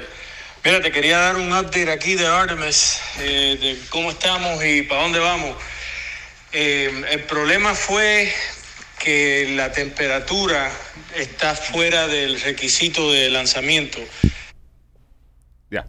[0.64, 5.02] Mira, te quería dar un update aquí de Artemis, eh, de cómo estamos y para
[5.02, 5.56] dónde vamos.
[6.52, 8.30] Eh, el problema fue
[9.02, 10.70] que la temperatura
[11.16, 13.98] está fuera del requisito de lanzamiento.
[15.70, 15.86] Ya.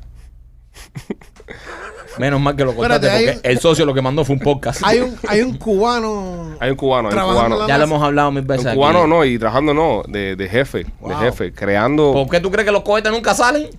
[2.18, 4.82] Menos mal que lo hay porque el socio lo que mandó fue un podcast.
[4.84, 6.56] Hay un, hay un cubano.
[6.60, 7.68] Hay un cubano, hay un cubano.
[7.68, 8.66] ya lo hemos hablado mil veces.
[8.66, 8.78] Un aquí.
[8.78, 12.14] cubano no, y trabajando no, de, de jefe, de jefe, creando.
[12.14, 13.70] ¿Por qué tú crees que los cohetes nunca salen?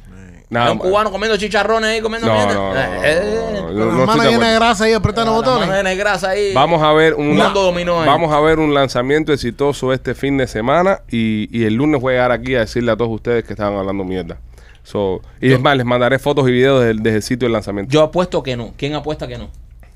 [0.53, 0.87] Nada un más.
[0.87, 2.55] cubano comiendo chicharrones ahí, comiendo No, mierda.
[2.55, 4.55] no, no, no, Eh, no, Con no las estoy manos de llenas de acuerdo.
[4.61, 5.69] grasa ahí apretando botones.
[5.69, 6.53] mano de grasa ahí.
[6.55, 8.07] Vamos a ver un, dominó ahí.
[8.07, 12.13] vamos a ver un lanzamiento exitoso este fin de semana y, y el lunes voy
[12.13, 14.39] a llegar aquí a decirle a todos ustedes que estaban hablando mierda.
[14.85, 17.91] So, y es más, les mandaré fotos y videos desde el sitio del lanzamiento.
[17.93, 18.75] Yo apuesto que no.
[18.77, 19.49] ¿Quién apuesta que no?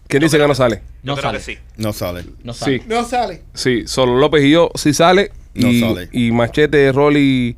[0.09, 0.77] ¿Quién dice que no sale?
[0.77, 1.39] Yo No creo sale.
[1.39, 1.59] que sí.
[1.77, 2.25] No sale.
[2.45, 2.79] No sale.
[2.79, 3.43] Sí, No sale.
[3.53, 3.83] sí.
[3.89, 5.33] Solo López y yo sí sale.
[5.55, 6.09] No y, sale.
[6.13, 7.57] y Machete, Rolly y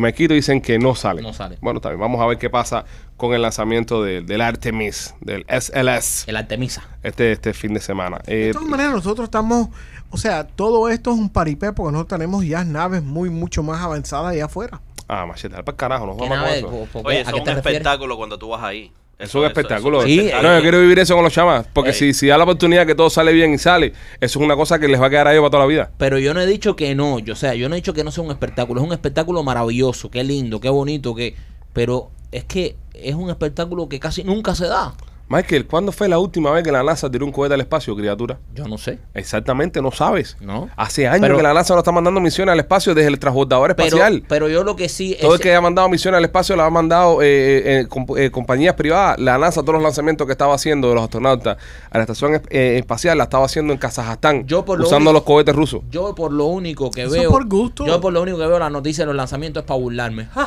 [0.00, 1.22] Maquito dicen que no sale.
[1.22, 1.56] No sale.
[1.60, 2.84] Bueno, también vamos a ver qué pasa
[3.16, 6.82] con el lanzamiento del- del Artemis, del SLS, El Artemisa.
[7.02, 8.18] este, este fin de semana.
[8.26, 9.68] Eh, De todas maneras, nosotros estamos,
[10.10, 13.80] o sea, todo esto es un paripé porque nosotros tenemos ya naves muy, mucho más
[13.80, 14.80] avanzadas allá afuera.
[15.08, 16.60] ah, Machete, al para carajo, nos ¿Qué vamos nave?
[16.62, 16.78] con eso.
[16.80, 17.20] ¿Por- por Oye, qué?
[17.22, 17.66] eso ¿A es un refieres?
[17.66, 18.92] espectáculo cuando tú vas ahí.
[19.18, 20.02] Es un espectáculo.
[20.02, 21.66] Sí, No, yo quiero vivir eso con los chamas.
[21.72, 24.54] Porque si, si da la oportunidad que todo sale bien y sale, eso es una
[24.54, 25.90] cosa que les va a quedar a ellos para toda la vida.
[25.98, 28.04] Pero yo no he dicho que no, yo, o sea, yo no he dicho que
[28.04, 31.34] no sea un espectáculo, es un espectáculo maravilloso, qué lindo, qué bonito, que,
[31.72, 34.94] pero es que es un espectáculo que casi nunca se da.
[35.30, 38.38] Michael, ¿cuándo fue la última vez que la NASA tiró un cohete al espacio, criatura?
[38.54, 38.98] Yo no sé.
[39.12, 40.38] Exactamente, no sabes.
[40.40, 40.70] No.
[40.74, 43.76] Hace años Pero- que la NASA no está mandando misiones al espacio desde el transbordador
[43.76, 44.24] Pero, espacial.
[44.26, 46.64] pero yo lo que sí Todo es el que ha mandado misiones al espacio la
[46.64, 49.18] ha mandado eh, eh, comp- eh, compañías privadas.
[49.20, 51.58] La NASA, todos los lanzamientos que estaba haciendo de los astronautas
[51.90, 55.10] a la estación es- eh, espacial, la estaba haciendo en Kazajstán, Yo por lo usando
[55.10, 55.82] único- los cohetes rusos.
[55.90, 57.84] yo por lo único que Eso veo, es por gusto.
[57.86, 60.28] yo por lo único que veo la noticia de los lanzamientos es para burlarme.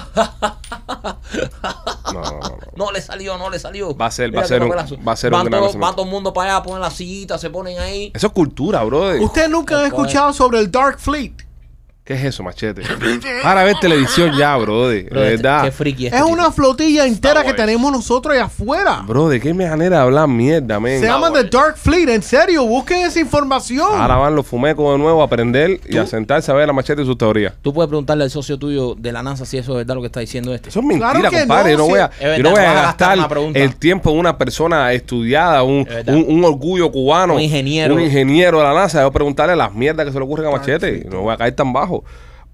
[2.14, 2.58] No, no, no, no.
[2.76, 3.96] No le salió, no le salió.
[3.96, 5.92] Va a ser- va a ser qué va a ser un van gran todo, va
[5.92, 8.12] todo el mundo para allá, ponen las sillitas, se ponen ahí.
[8.14, 9.22] Eso es cultura, brother.
[9.22, 11.34] Ustedes nunca han escuchado sobre el Dark Fleet.
[12.04, 12.82] ¿Qué es eso, machete?
[13.44, 15.06] Para ver televisión ya, brother.
[15.10, 15.64] Bro, de verdad.
[15.66, 16.54] Qué friki Es este una tipo.
[16.56, 19.04] flotilla entera que tenemos nosotros allá afuera.
[19.06, 21.00] Bro, ¿de qué manera de hablar mierda, men?
[21.00, 22.10] Se llama The Dark Fleet.
[22.10, 23.88] En serio, busquen esa información.
[23.94, 27.04] Ahora van los fumecos de nuevo a aprender y a sentarse a ver la machete
[27.04, 27.54] y sus teorías.
[27.62, 30.08] Tú puedes preguntarle al socio tuyo de la NASA si eso es verdad lo que
[30.08, 30.70] está diciendo este.
[30.70, 31.72] Eso es mentira, Claro compadre.
[31.74, 33.38] no, yo no voy a, Es verdad, yo no voy no a vas a gastar
[33.38, 36.16] una el tiempo en una persona estudiada, un, Es verdad.
[36.16, 37.36] un, un orgullo cubano.
[37.36, 37.94] Un ingeniero.
[37.94, 39.02] Un ingeniero de la NASA.
[39.04, 41.06] Yo preguntarle las mierdas que se le ocurren a Machete.
[41.10, 42.01] No voy a caer tan bajo.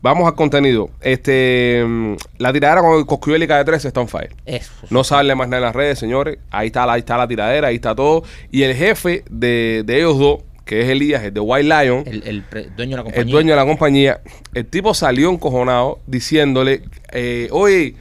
[0.02, 0.90] Vamos al contenido.
[1.02, 4.36] Este, mm, la tiradera con el Coscuyuela y KD3 está on fire.
[4.46, 4.72] Eso.
[4.92, 6.38] No sale más nada en las redes, señores.
[6.52, 8.24] Ahí está, la- ahí está la tiradera, ahí está todo.
[8.52, 12.24] Y el jefe de, de ellos dos, que es Elías, el de White Lion, El,
[12.28, 13.22] el pre- dueño de la compañía.
[13.24, 14.22] el dueño de la compañía,
[14.54, 17.96] el tipo salió encojonado diciéndole, eh, oye,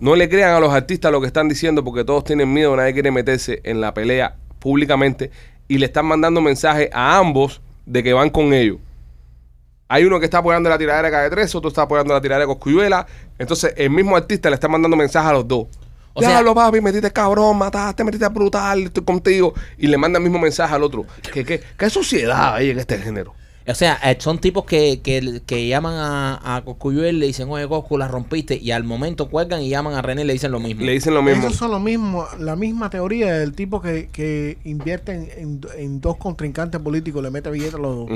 [0.00, 2.92] no le crean a los artistas lo que están diciendo porque todos tienen miedo, nadie
[2.92, 5.30] quiere meterse en la pelea públicamente
[5.68, 8.78] y le están mandando mensajes a ambos de que van con ellos.
[9.88, 12.54] Hay uno que está apoyando la tiradera de KD3, otro está apoyando la tiradera de
[12.54, 13.06] Coscuyuela.
[13.38, 15.66] Entonces, el mismo artista le está mandando mensajes a los dos.
[16.12, 19.54] O sea- Diablo, papi, metiste cabrón, mataste, metiste brutal, estoy contigo.
[19.78, 21.06] Y le manda el mismo mensaje al otro.
[21.32, 23.34] ¿Qué, qué, qué sociedad hay en este género?
[23.66, 27.48] O sea, eh, son tipos que, que, que llaman a, a Coscuyuel y le dicen,
[27.50, 28.56] oye, Coscu, la rompiste.
[28.56, 30.84] Y al momento cuelgan y llaman a René y le dicen lo mismo.
[30.86, 31.46] Le dicen lo mismo.
[31.46, 36.00] Esos son lo mismo, la misma teoría del tipo que, que invierte en, en- en
[36.00, 38.08] dos contrincantes políticos, le mete billetes a los dos.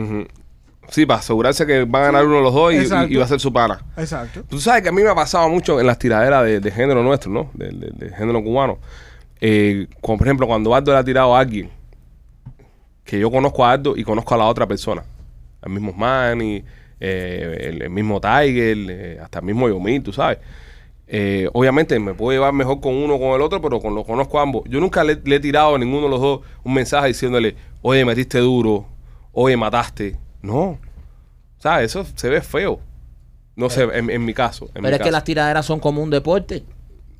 [0.88, 3.08] Sí, para asegurarse que van a ganar uno de los dos y, Exacto.
[3.10, 3.80] y- y va a ser su pana.
[3.96, 4.42] Exacto.
[4.48, 7.02] Tú sabes que a mí me ha pasado mucho en las tiraderas de, de género
[7.02, 7.50] nuestro, ¿no?
[7.54, 8.78] De, de- de género cubano.
[9.40, 11.70] Eh, como por ejemplo, cuando Aldo le ha tirado a alguien,
[13.04, 15.02] que yo conozco a Aldo y conozco a la otra persona.
[15.64, 16.62] El mismo Manny,
[17.00, 20.38] eh, el, el mismo Tiger, eh, hasta el mismo Yomir, tú sabes.
[21.52, 24.38] Obviamente me puedo llevar mejor con uno o con el otro, pero con los conozco
[24.38, 24.62] a ambos.
[24.68, 28.04] Yo nunca le, le he tirado a ninguno de los dos un mensaje diciéndole, oye,
[28.04, 28.86] metiste duro,
[29.32, 30.16] oye, mataste.
[30.42, 30.78] No.
[31.58, 31.86] ¿Sabes?
[31.94, 32.80] Eso se ve feo.
[33.54, 34.66] No sé, en, en mi caso.
[34.74, 36.64] en mi Pero es que las tiraderas son como un deporte.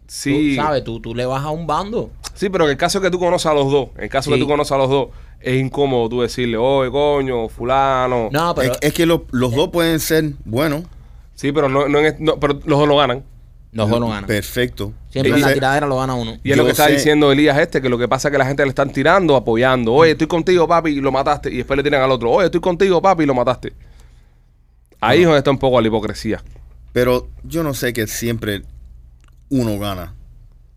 [0.07, 2.11] Sí, Tú sabes, tú, tú le vas a un bando.
[2.35, 4.37] sí, pero en el caso que tú conoces a los dos, en el caso que
[4.37, 4.43] Sí.
[4.43, 5.09] tú conoces a los dos,
[5.41, 8.29] es incómodo tú decirle, oye, coño, fulano.
[8.33, 10.83] No, pero es, es que lo- los dos pueden ser buenos.
[11.35, 13.25] Sí, pero no, no, en- no, pero los dos no ganan.
[13.73, 14.27] Los dos no ganan.
[14.27, 14.93] Perfecto.
[15.11, 16.33] Siempre en la tiradera lo gana uno.
[16.45, 16.93] Y es Yo lo que está sé.
[16.93, 19.93] diciendo Elías este, que lo que pasa es que la gente le están tirando, apoyando.
[19.93, 21.51] Oye, estoy contigo, papi, y lo mataste.
[21.51, 22.31] Y después le tiran al otro.
[22.31, 23.73] Oye, estoy contigo, papi, y lo mataste.
[25.01, 26.43] Ahí es donde está un poco la hipocresía.
[26.93, 28.63] Pero yo no sé que siempre
[29.49, 30.15] uno gana.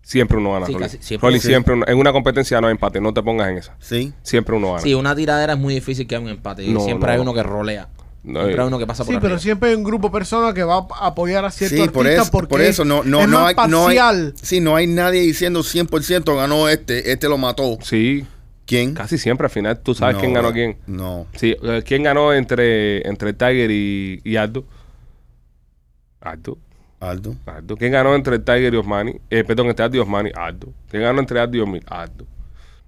[0.02, 0.84] Siempre uno gana, Sí, Rolly.
[0.86, 1.28] casi siempre.
[1.28, 1.48] Rolly, Sí.
[1.48, 3.76] siempre uno- en una competencia no hay empate, no te pongas en esa.
[3.80, 4.14] ¿Sí?
[4.22, 4.80] Siempre uno gana.
[4.82, 6.64] Sí, una tiradera es muy difícil que haya un empate.
[6.64, 7.14] Y No, siempre no.
[7.14, 7.90] hay uno que rolea.
[8.26, 8.62] No, siempre eh.
[8.62, 10.88] hay uno que pasa por Sí, pero siempre hay un grupo de personas que va
[11.00, 13.40] a apoyar a cierto Sí, por artista eso, porque por eso no, no, es no,
[13.42, 14.34] más hay, no hay- parcial.
[14.42, 17.78] sí, no hay nadie diciendo 100% ganó este, este lo mató.
[17.82, 18.26] Sí,
[18.66, 18.94] ¿Quién?
[18.96, 20.78] casi siempre al final tú sabes No, quién ganó a quién.
[20.88, 21.28] No.
[21.36, 24.66] Sí, ¿quién ganó entre, entre Tiger y, y Aldo?
[26.22, 26.58] Aldo.
[27.00, 27.36] Aldo.
[27.46, 27.78] Aldo.
[27.78, 29.14] ¿Quién ganó entre Tiger y Osmani?
[29.30, 30.32] Eh, perdón, entre Aldo y Osmani.
[30.34, 30.74] Aldo.
[30.90, 31.82] ¿Quién ganó entre Aldo y Osmani?
[31.88, 32.26] Aldo.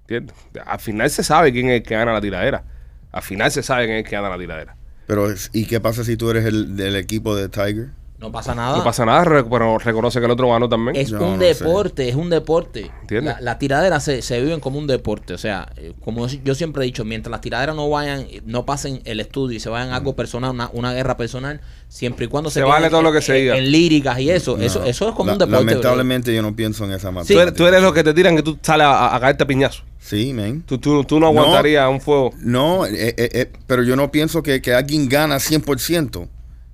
[0.02, 0.36] ¿Entiendes?
[0.66, 2.64] Al final se sabe quién es el que gana la tiradera.
[3.12, 4.77] Al final se sabe quién es el que gana la tiradera.
[5.08, 7.90] Pero, ¿y qué pasa si tú eres el del equipo de Tiger?
[8.20, 8.78] No pasa nada.
[8.80, 10.96] No pasa nada, pero reconoce que el otro ganó también.
[10.96, 11.54] Es Yo un no sé.
[11.54, 12.90] deporte, es un deporte.
[13.02, 13.36] ¿Entiendes?
[13.36, 15.36] La, la tiradera se, se viven como un deporte.
[15.36, 19.02] O sea, eh, como yo siempre he dicho, mientras las tiraderas no vayan, no pasen
[19.06, 22.50] el estudio y se vayan a algo personal, una, una guerra personal, siempre y cuando
[22.50, 23.56] Se queden vale todo lo que en- se diga.
[23.56, 24.86] En, líricas y eso, eso, No.
[24.88, 25.66] eso es como La- un deporte.
[25.66, 27.42] Lamentablemente yo no pienso en esa tú, materia.
[27.44, 29.84] eres, tú eres los que te tiran que tú sales a, a caerte a piñazo.
[30.00, 30.64] Sí, man.
[30.66, 31.40] Tú, tú, tú no No.
[31.40, 32.32] aguantarías un fuego.
[32.40, 36.28] No, eh, eh, eh, pero yo no pienso que, que alguien gana 100%.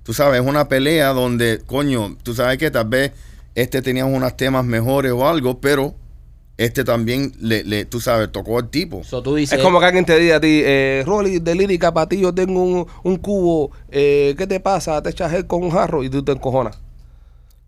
[0.04, 3.12] Tú sabes, es una pelea donde, coño, tú sabes que tal vez
[3.56, 5.94] este tenía unos temas mejores o algo, pero
[6.56, 9.02] este también, le, le, tú sabes, tocó al tipo.
[9.02, 11.92] So, tú dices, Es como que alguien te diga a ti, eh, Rolly, de lírica
[11.92, 15.02] para ti yo tengo un, un cubo, eh, ¿qué te pasa?
[15.02, 16.78] Te echas gel con un jarro y tú te encojonas.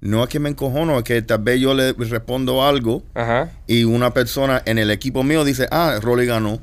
[0.03, 3.51] No es que me encojono, es que tal vez yo le respondo algo Ajá.
[3.67, 6.61] y una persona en el equipo mío dice, ah, Rolly ganó.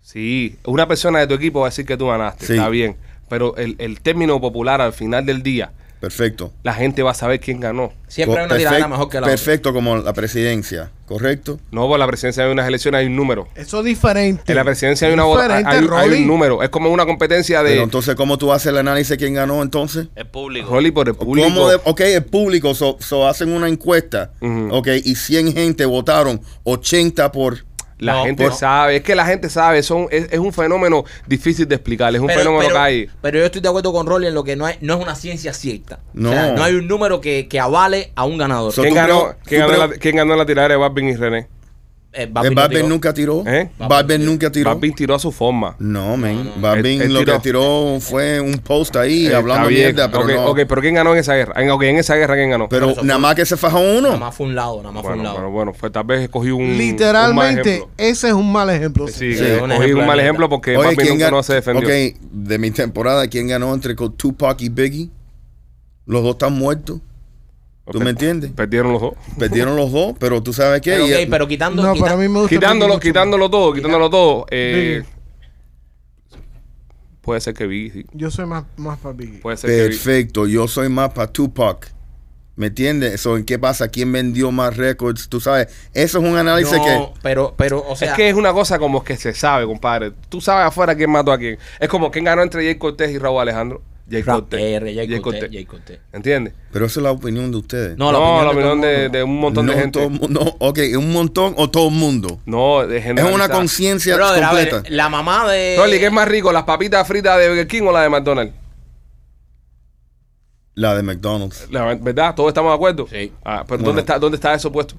[0.00, 2.52] Sí, una persona de tu equipo va a decir que tú ganaste, Sí.
[2.54, 2.96] está bien.
[3.32, 6.52] Pero el, el término popular al final del día, Perfecto.
[6.64, 7.92] la gente va a saber quién ganó.
[8.08, 9.30] siempre hay una tiradera perfec- mejor que la otra.
[9.32, 11.58] Perfecto como la presidencia, ¿correcto?
[11.70, 13.48] No, por la presidencia hay unas elecciones, hay un número.
[13.54, 14.42] Eso es diferente.
[14.52, 16.62] En la presidencia hay una vota- hay, hay un número.
[16.62, 19.62] Es como una competencia Pero de entonces, ¿cómo tú haces el análisis de quién ganó
[19.62, 20.08] entonces?
[20.16, 20.68] El público.
[20.70, 21.48] Rolly por el público.
[21.48, 24.68] ¿Cómo de- ok, el público, so, so hacen una encuesta, Ujú.
[24.74, 27.64] ok, y 100 gente votaron, 80 por...
[28.02, 31.04] La No, gente pero- sabe, es que la gente sabe, son, es, es un fenómeno
[31.26, 33.08] difícil de explicar, es un fenómeno que hay.
[33.20, 35.14] pero yo estoy de acuerdo con Rolly en lo que no, hay, no es una
[35.14, 36.00] ciencia cierta.
[36.12, 36.30] No.
[36.30, 38.74] O sea, no hay un número que, que avale a un ganador.
[38.74, 41.46] ¿Quién ganó, quién ganó la, quién ganó la tiradera de Barbin y René?
[42.14, 43.42] Eh, Eh, Barbie no nunca tiró.
[43.46, 43.70] ¿Eh?
[43.78, 44.68] Barbie nunca tiró.
[44.70, 45.76] Barbin tiró a su forma.
[45.78, 46.44] No, men.
[46.44, 46.50] no.
[46.60, 47.32] Barbie Él- él lo tiró.
[47.32, 50.46] que tiró fue un post ahí Eh, hablando mierda, pero ok, no.
[50.48, 51.54] ok, pero ¿quién ganó en esa guerra?
[51.62, 52.68] En, ok, en esa guerra, ¿quién ganó?
[52.68, 54.18] pero nada fue- más que se fajó Nada uno.
[54.18, 55.36] más fue un lado, nada más fue un lado.
[55.36, 56.62] pero bueno, fue, tal vez escogí un.
[56.64, 59.08] un mal Literalmente, ese es un mal ejemplo.
[59.08, 61.36] Sí, Sí, que un ejemplo mal ejemplo porque Oye, Barbie ¿quién nunca ganó?
[61.38, 61.88] no se defendió.
[61.88, 65.08] Ok, de mi temporada, ¿quién ganó entre Tupac y Biggie?
[66.04, 67.00] Los dos están muertos.
[67.90, 68.52] ¿Tú Ok, me entiendes?
[68.52, 69.14] Perdieron los dos.
[69.38, 70.92] Perdieron los dos, pero tú sabes qué.
[70.92, 71.82] Pero, Y- ok, pero quitando.
[71.82, 72.54] No, quita- para mí me gusta.
[72.54, 74.46] Quitándolo, quitándolo todo, quitándolo todo.
[74.50, 75.12] Eh, Biggie.
[77.20, 78.04] puede ser que sí.
[78.04, 78.14] más.
[78.14, 79.38] Yo soy más, más para Biggie.
[79.40, 79.76] Puede ser que.
[79.88, 81.92] Perfecto, yo soy más para Tupac.
[82.54, 83.14] ¿Me entiendes?
[83.14, 83.88] Eso, ¿en qué pasa?
[83.88, 85.28] ¿Quién vendió más récords?
[85.28, 87.08] Tú sabes, eso es un análisis no, que...
[87.22, 88.10] pero, pero, o sea.
[88.10, 90.12] es que es una cosa como que se sabe, compadre.
[90.28, 91.58] Tú sabes afuera quién mató a quién.
[91.80, 93.82] Es como quién ganó entre Jay Cortés y Raúl Alejandro.
[94.24, 96.00] Cortés.
[96.12, 96.54] ¿Entiendes?
[96.72, 97.96] Pero esa es la opinión de ustedes.
[97.96, 99.98] No, No, la la opinión opinión de el de, de un montón de No, gente.
[100.00, 102.38] todo el mundo- no, ok, un montón o todo el mundo.
[102.44, 103.34] No, de Es generalizar.
[103.34, 104.94] una conciencia Brother, a ver, completa.
[104.96, 105.76] la mamá de.
[105.78, 106.52] Rolly, ¿qué es más rico?
[106.52, 108.54] ¿Las papitas fritas de Burger King o la de McDonald's?
[110.74, 111.68] La de McDonald's.
[111.70, 113.06] La verdad, todos estamos de acuerdo.
[113.10, 113.32] Sí.
[113.44, 113.84] Ah, pero Bueno.
[113.88, 114.94] ¿dónde está, dónde está eso puesto?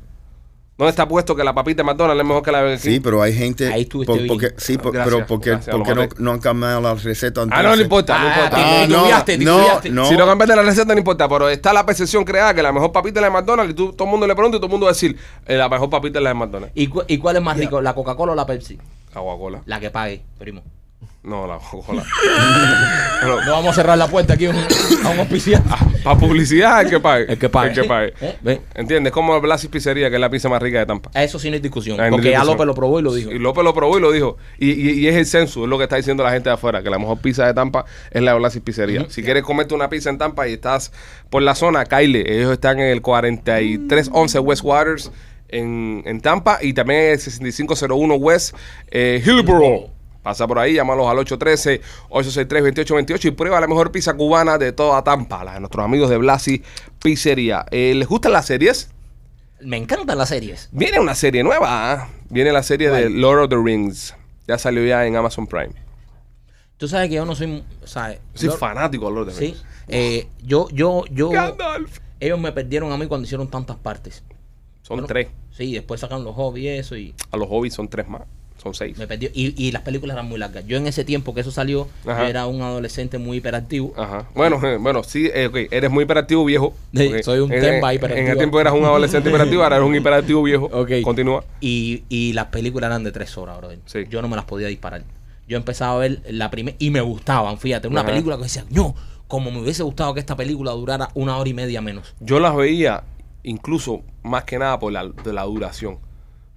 [0.75, 2.89] ¿Dónde está puesto que la papita de McDonald's es mejor que la de Burger King?
[2.95, 3.71] Sí, pero hay gente...
[3.71, 6.81] Ahí estuviste por- porque, sí, por- Gracias, pero porque, gracias, porque no, no han cambiado
[6.81, 8.57] la receta Ah, no, no importa, no Ah, importa.
[8.57, 9.89] Ah, titubeaste, no, titubeaste.
[9.91, 10.05] no.
[10.07, 12.71] Si no cambias de la receta, no importa, pero está la percepción creada que la
[12.71, 14.65] mejor papita es la de McDonald's y tú, todo el mundo le pregunta y todo
[14.65, 16.71] el mundo va a decir, eh, la mejor papita es la de McDonald's.
[16.75, 18.77] ¿Y, cu- ¿Y cuál es más rico, la Coca-Cola o la Pepsi?
[19.13, 19.61] La Coca-Cola.
[19.67, 20.63] La que pague, primo.
[21.23, 22.03] No, la Coca-Cola.
[23.21, 25.69] Pero, No vamos a cerrar la puerta aquí a un, a un auspiciante.
[26.03, 27.25] para publicidad, el que pague.
[27.31, 27.69] El que pague.
[27.69, 28.13] El que pague.
[28.21, 28.37] ¿Eh?
[28.41, 28.61] Ve.
[28.75, 29.13] ¿Entiendes?
[29.13, 31.09] Como Blasis Pizzería, que es la pizza más rica de Tampa.
[31.13, 31.99] Eso sí no hay discusión.
[31.99, 32.53] Ah, hay porque ya discusión.
[32.57, 33.31] López lo probó y lo dijo.
[33.31, 34.37] Y López lo probó y lo dijo.
[34.57, 36.83] Y, y- y es el censo, es lo que está diciendo la gente de afuera,
[36.83, 39.05] que la mejor pizza de Tampa es la de Blasis Pizzería.
[39.09, 40.91] Si quieres comerte una pizza en Tampa y estás
[41.29, 45.11] por la zona, Kyle, ellos están en el 4311 West Waters
[45.49, 48.55] en, en Tampa y también en el 6501 West
[48.91, 49.89] eh, Hillsborough.
[50.23, 55.43] Pasa por ahí, llámalos al 813-863-2828 y prueba la mejor pizza cubana de toda Tampa,
[55.43, 56.63] la de nuestros amigos de Blasi
[57.01, 57.65] Pizzería.
[57.71, 58.89] Eh, ¿Les gustan las series?
[59.61, 60.69] Me encantan las series.
[60.71, 61.93] Viene una serie nueva.
[61.93, 62.09] ¿ah?
[62.29, 64.15] Viene la serie de Lord of the Rings.
[64.47, 65.71] Ya salió ya en Amazon Prime.
[66.77, 67.63] Tú sabes que yo no soy.
[67.85, 69.45] Sea, Soy fanático de Lord of the Sí.
[69.51, 69.65] Rings.
[69.89, 71.29] Eh, yo, yo, yo.
[71.29, 71.99] Gandalf.
[72.19, 74.23] Ellos me perdieron a mí cuando hicieron tantas partes.
[74.81, 75.27] Son Bueno, tres.
[75.51, 78.23] Sí, después sacan los hobbies y eso y A los hobbies son tres más.
[78.63, 78.97] Son seis.
[78.97, 79.29] me perdió.
[79.33, 80.65] Y, y las películas eran muy largas.
[80.65, 82.23] Yo en ese tiempo que eso salió, Ajá.
[82.23, 83.93] yo era un adolescente muy hiperactivo.
[83.97, 84.27] Ajá.
[84.33, 86.73] Bueno, eh, bueno, sí, eh, ok, Eres muy hiperactivo viejo.
[86.95, 87.21] Sí, Ok.
[87.23, 88.25] soy un En- temba en- hiperactivo.
[88.25, 90.69] En el tiempo eras un adolescente hiperactivo, ahora eres un hiperactivo viejo.
[90.71, 90.91] Ok.
[91.03, 91.43] Continúa.
[91.61, 93.79] Y, y las películas eran de tres horas, brother.
[93.85, 94.05] Sí.
[94.09, 95.03] Yo no me las podía disparar.
[95.47, 98.09] Yo empezaba a ver la primera y me gustaban, fíjate, una Ajá.
[98.11, 98.95] película que decía, no,
[99.27, 102.15] como me hubiese gustado que esta película durara una hora y media menos.
[102.21, 103.03] Yo las veía
[103.43, 105.97] incluso más que nada por la, de la duración.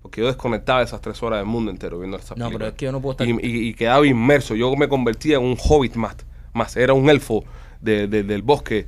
[0.07, 2.85] Porque yo desconectaba esas tres horas del mundo entero viendo esas No, pero es que
[2.85, 3.27] yo no puedo estar...
[3.27, 4.55] y, y- y quedaba inmerso.
[4.55, 6.15] Yo me convertía en un hobbit más.
[6.53, 7.45] Más, era un elfo
[7.81, 8.87] de- de- del bosque.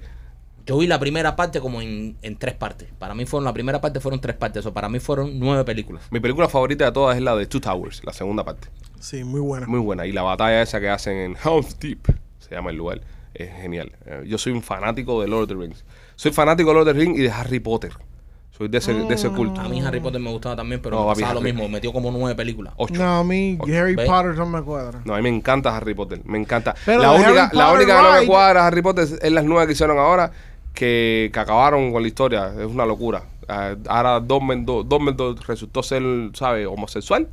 [0.64, 2.88] Yo vi la primera parte como en, en tres partes.
[3.00, 4.64] Para mí fueron, la primera parte fueron tres partes.
[4.66, 6.04] O para mí fueron nueve películas.
[6.10, 8.68] Mi película favorita de todas es la de Two Towers, la segunda parte.
[9.00, 9.66] Sí, muy buena.
[9.66, 10.06] Muy buena.
[10.06, 12.00] Y la batalla esa que hacen en Helm's Deep,
[12.38, 13.00] se llama el lugar.
[13.34, 13.92] es genial.
[14.06, 15.84] Eh, yo soy un fanático de Lord of the Rings.
[16.16, 17.92] Soy fanático de Lord of the Rings y de Harry Potter.
[18.58, 19.60] Soy de ese, de ese culto.
[19.60, 21.68] A mí Harry Potter me gustaba también, pero No, me pasaba lo Harry- mismo.
[21.68, 22.74] Metió como nueve películas.
[22.76, 22.94] Ocho.
[22.94, 24.04] No, a mí Harry ¿Ve?
[24.04, 25.00] Potter no me cuadra.
[25.04, 26.20] No, a mí me encanta Harry Potter.
[26.24, 26.74] Me encanta.
[26.84, 29.04] Pero la de única, Harry la Potter única que no me ride- cuadra Harry Potter
[29.04, 30.32] es, es las nuevas que hicieron ahora
[30.74, 32.52] que, que acabaron con la historia.
[32.58, 33.22] Es una locura.
[33.48, 36.02] Ah, ahora Dumbledore, Dumbledore resultó ser,
[36.34, 36.66] ¿sabes?
[36.66, 37.28] Homosexual.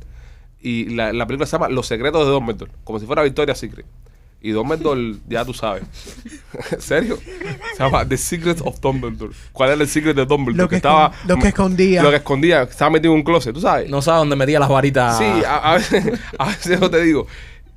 [0.60, 2.70] Y la, la película se llama Los secretos de Dumbledore.
[2.84, 3.84] Como si fuera Victoria's Secret.
[4.46, 5.82] Y Dumbledore, ya tú sabes.
[6.70, 7.18] ¿En serio?
[7.76, 9.32] Se llama The Secret of Dumbledore.
[9.52, 10.62] ¿Cuál era el secret de Dumbledore?
[10.62, 12.02] Lo que escon- lo que escondía.
[12.02, 12.62] Lo que escondía.
[12.62, 13.90] Estaba metido en un closet, ¿tú sabes?
[13.90, 15.18] No sabes dónde metía las varitas.
[15.18, 16.04] Sí, a, a veces,
[16.38, 17.26] a veces yo te digo,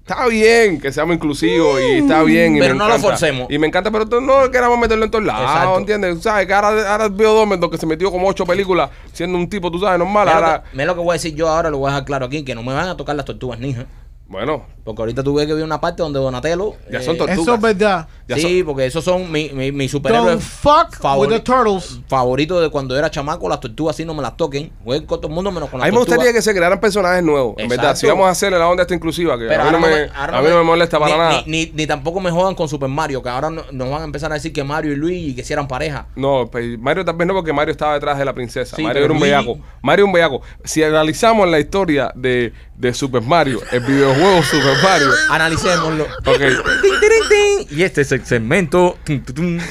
[0.01, 2.55] está bien que seamos inclusivos y está bien.
[2.57, 3.47] Y Pero no lo forcemos.
[3.49, 5.77] Y me encanta, pero tú no queramos meterlo en todos lados, Exacto.
[5.79, 6.21] ¿entiendes?
[6.21, 6.45] ¿Sabes?
[6.45, 9.79] Que ahora, ahora veo Dumbledore que se metió como ocho películas siendo un tipo, tú
[9.79, 10.27] sabes, normal.
[10.27, 11.93] Mira lo, Ahora, que, mira lo que voy a decir yo ahora, lo voy a
[11.93, 13.85] dejar claro aquí, que no me van a tocar las tortugas ninja.
[14.27, 16.73] bueno, Porque ahorita tuve que ver una parte donde Donatello...
[16.91, 17.43] Ya son eh, tortugas.
[17.43, 18.07] Eso es verdad.
[18.27, 21.39] ya sí, son- porque esos son mi, mi, mi Don't superhéroes fuck favori- with the
[21.41, 21.99] turtles.
[22.07, 23.47] favorito de cuando era chamaco.
[23.47, 24.71] Las tortugas así no me las toquen.
[24.83, 26.33] Jueguen con todo el mundo menos con a las mí me gustaría tortugas.
[26.33, 27.53] que se crearan personajes nuevos.
[27.59, 29.79] En verdad, si vamos a hacerle la onda esta inclusiva, que Pero a mí, no
[29.79, 31.43] me, ahora a mí no me molesta para ni, nada.
[31.45, 34.05] Ni, ni- ni tampoco me jodan con Super Mario, que ahora no- nos van a
[34.05, 36.07] empezar a decir que Mario y Luigi que si eran pareja.
[36.15, 38.75] No, pues Mario tal vez no, porque Mario estaba detrás de la princesa.
[38.75, 39.59] Sí, Mario era un bellaco.
[39.83, 40.41] Mario un bellaco.
[40.63, 46.03] Si analizamos la historia de, de Super Mario, el videojuego Super Mario, Analicémoslo.
[46.03, 46.39] ok,
[46.81, 47.67] Tin, tirin, tin.
[47.77, 48.97] Y este es el segmento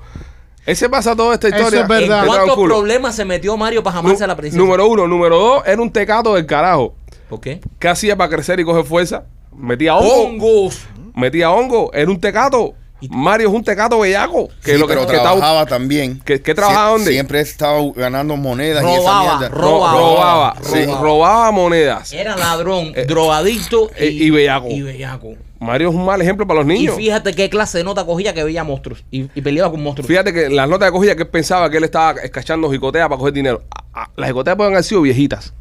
[0.65, 1.81] Él se pasa toda esta Eso historia.
[1.81, 2.21] es verdad.
[2.21, 4.61] ¿En cuántos problemas se metió Mario para jamarse a la princesa?
[4.61, 5.07] Número uno.
[5.07, 6.93] Número dos, era un tecato del carajo.
[7.29, 7.59] ¿Por qué?
[7.79, 9.23] ¿Qué hacía para crecer y coger fuerza?
[9.55, 10.23] Metía hongo.
[10.63, 10.81] ¡Hongos!
[11.15, 11.91] Metía hongo.
[11.93, 12.73] Era un tecato.
[13.09, 14.47] Mario es un tecato bellaco.
[14.63, 16.19] Que Sí, lo que, pero que trabajaba también.
[16.25, 17.11] ¿Qué- qué trabajaba Sie- dónde?
[17.11, 19.49] Siempre estaba ganando monedas y esa Robaba, mierda.
[19.55, 19.93] ro- robaba.
[19.93, 20.85] robaba, Sí.
[20.85, 22.11] robaba monedas.
[22.13, 24.67] Era ladrón, Eh, drogadicto eh, y bellaco.
[24.69, 25.33] Y bellaco.
[25.59, 26.95] Mario es un mal ejemplo para los Y niños.
[26.95, 30.07] fíjate qué clase de nota cogía que veía monstruos y, y peleaba con monstruos.
[30.07, 33.17] Fíjate que las notas de cogida que él pensaba que él estaba escachando jicoteas para
[33.17, 33.63] coger dinero.
[33.93, 35.53] A- a- las jicoteas pueden haber sido viejitas.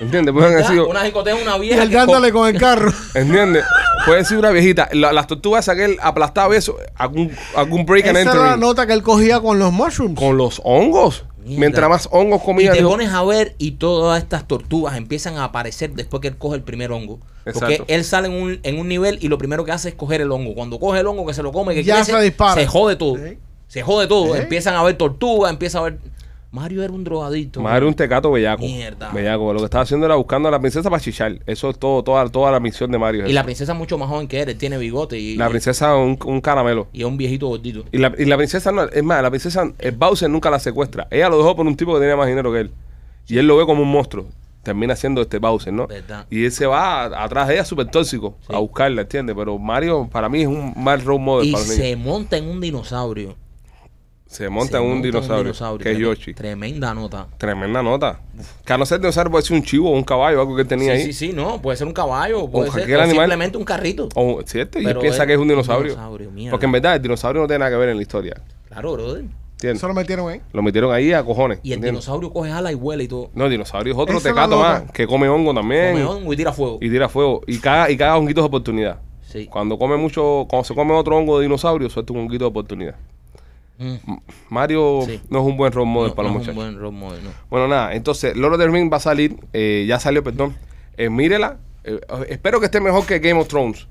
[0.00, 0.34] ¿Entiendes?
[0.34, 0.88] Pueden haber sido.
[0.88, 1.82] Una jicotea una Y vieja.
[1.82, 2.92] él que dándole con el carro.
[3.14, 3.64] ¿Entiendes?
[4.06, 4.88] Puede ser una viejita.
[4.92, 8.56] La- las tortugas que él aplastaba y eso, algún, algún break and Esa era la
[8.56, 10.18] nota que él cogía con los mushrooms.
[10.18, 11.24] Con los hongos.
[11.44, 11.60] Mierda.
[11.60, 15.36] Mientras más hongos Y comía, te dijo, pones a ver y todas estas tortugas empiezan
[15.36, 17.20] a aparecer después que él coge el primer hongo.
[17.52, 20.22] Porque él sale en un, en un nivel y lo primero que hace es coger
[20.22, 20.54] el hongo.
[20.54, 22.54] Cuando coge el hongo que se lo come, que Ya crece, se dispara.
[22.54, 23.18] se jode todo.
[23.68, 24.34] Se jode todo.
[24.34, 25.98] Empiezan a ver tortugas, empieza a ver...
[26.54, 27.60] Mario era un drogadito.
[27.60, 28.62] Mario un tecato bellaco.
[28.62, 29.10] Mierda.
[29.10, 29.52] Bellaco.
[29.52, 31.40] Lo que estaba haciendo era buscando a la princesa para chichar.
[31.46, 33.22] Eso es todo, toda, toda la misión de Mario.
[33.22, 33.34] es Y eso.
[33.34, 34.48] la princesa es mucho más joven que él.
[34.48, 36.86] Él tiene bigote y, La princesa un, un caramelo.
[36.92, 37.84] y es un viejito gordito.
[37.90, 41.08] Y la, y la princesa no, es más, la princesa, el Bowser nunca la secuestra.
[41.10, 42.70] Ella lo dejó por un tipo que tenía más dinero que él.
[43.26, 44.26] Y él lo ve como un monstruo.
[44.62, 45.86] Termina siendo este Bowser, ¿no?
[45.88, 46.24] Verdad.
[46.30, 48.54] Y él se va a- atrás de ella súper tóxico Sí.
[48.54, 49.36] a buscarla, ¿entiendes?
[49.36, 52.60] Pero Mario para mí es un mal role model Y para se monta en un
[52.60, 53.36] dinosaurio.
[54.34, 56.34] Se monta Se en un dinosaurio, que es Yoshi.
[56.34, 57.28] Tremenda nota.
[57.38, 58.18] Tremenda nota.
[58.64, 60.66] Que a no ser dinosaurio puede ser un chivo o un caballo, algo que él
[60.66, 61.04] tenía Sí, ahí.
[61.04, 61.62] sí, sí, no.
[61.62, 63.26] Puede ser un caballo, puede ser cualquier o animal.
[63.26, 64.08] simplemente un carrito.
[64.16, 64.80] O, ¿Cierto?
[64.80, 65.96] Y él piensa es que es un un dinosaurio.
[66.50, 68.34] Porque en verdad el dinosaurio no tiene nada que ver en la historia.
[68.66, 69.20] Claro, brother.
[69.52, 69.78] ¿Entiendes?
[69.78, 70.40] Eso lo metieron ahí.
[70.52, 71.60] Lo metieron ahí a cojones.
[71.62, 72.02] Y el ¿entiendes?
[72.04, 73.30] dinosaurio coge ala y vuela y todo.
[73.34, 75.92] No, el dinosaurio es otro Esa tecato más, que come hongo también.
[75.92, 76.78] Come hongo y tira fuego.
[76.80, 77.40] y tira fuego.
[77.46, 78.98] Y caga, y caga honguitos de oportunidad.
[79.22, 79.46] Sí.
[79.46, 82.96] Cuando come mucho, cuando se come otro hongo de dinosaurio, suelta un honguito de oportunidad.
[83.76, 83.96] Mm.
[84.50, 85.20] Mario Sí.
[85.30, 86.72] no es un buen role model No, para no los es un muchachos.
[86.74, 87.30] buen role model, no.
[87.50, 90.54] Bueno, nada, entonces Lord of the Rings va a salir, eh, ya salió, perdón.
[90.96, 93.88] Eh, mírela, eh, espero que esté mejor que Game of Thrones.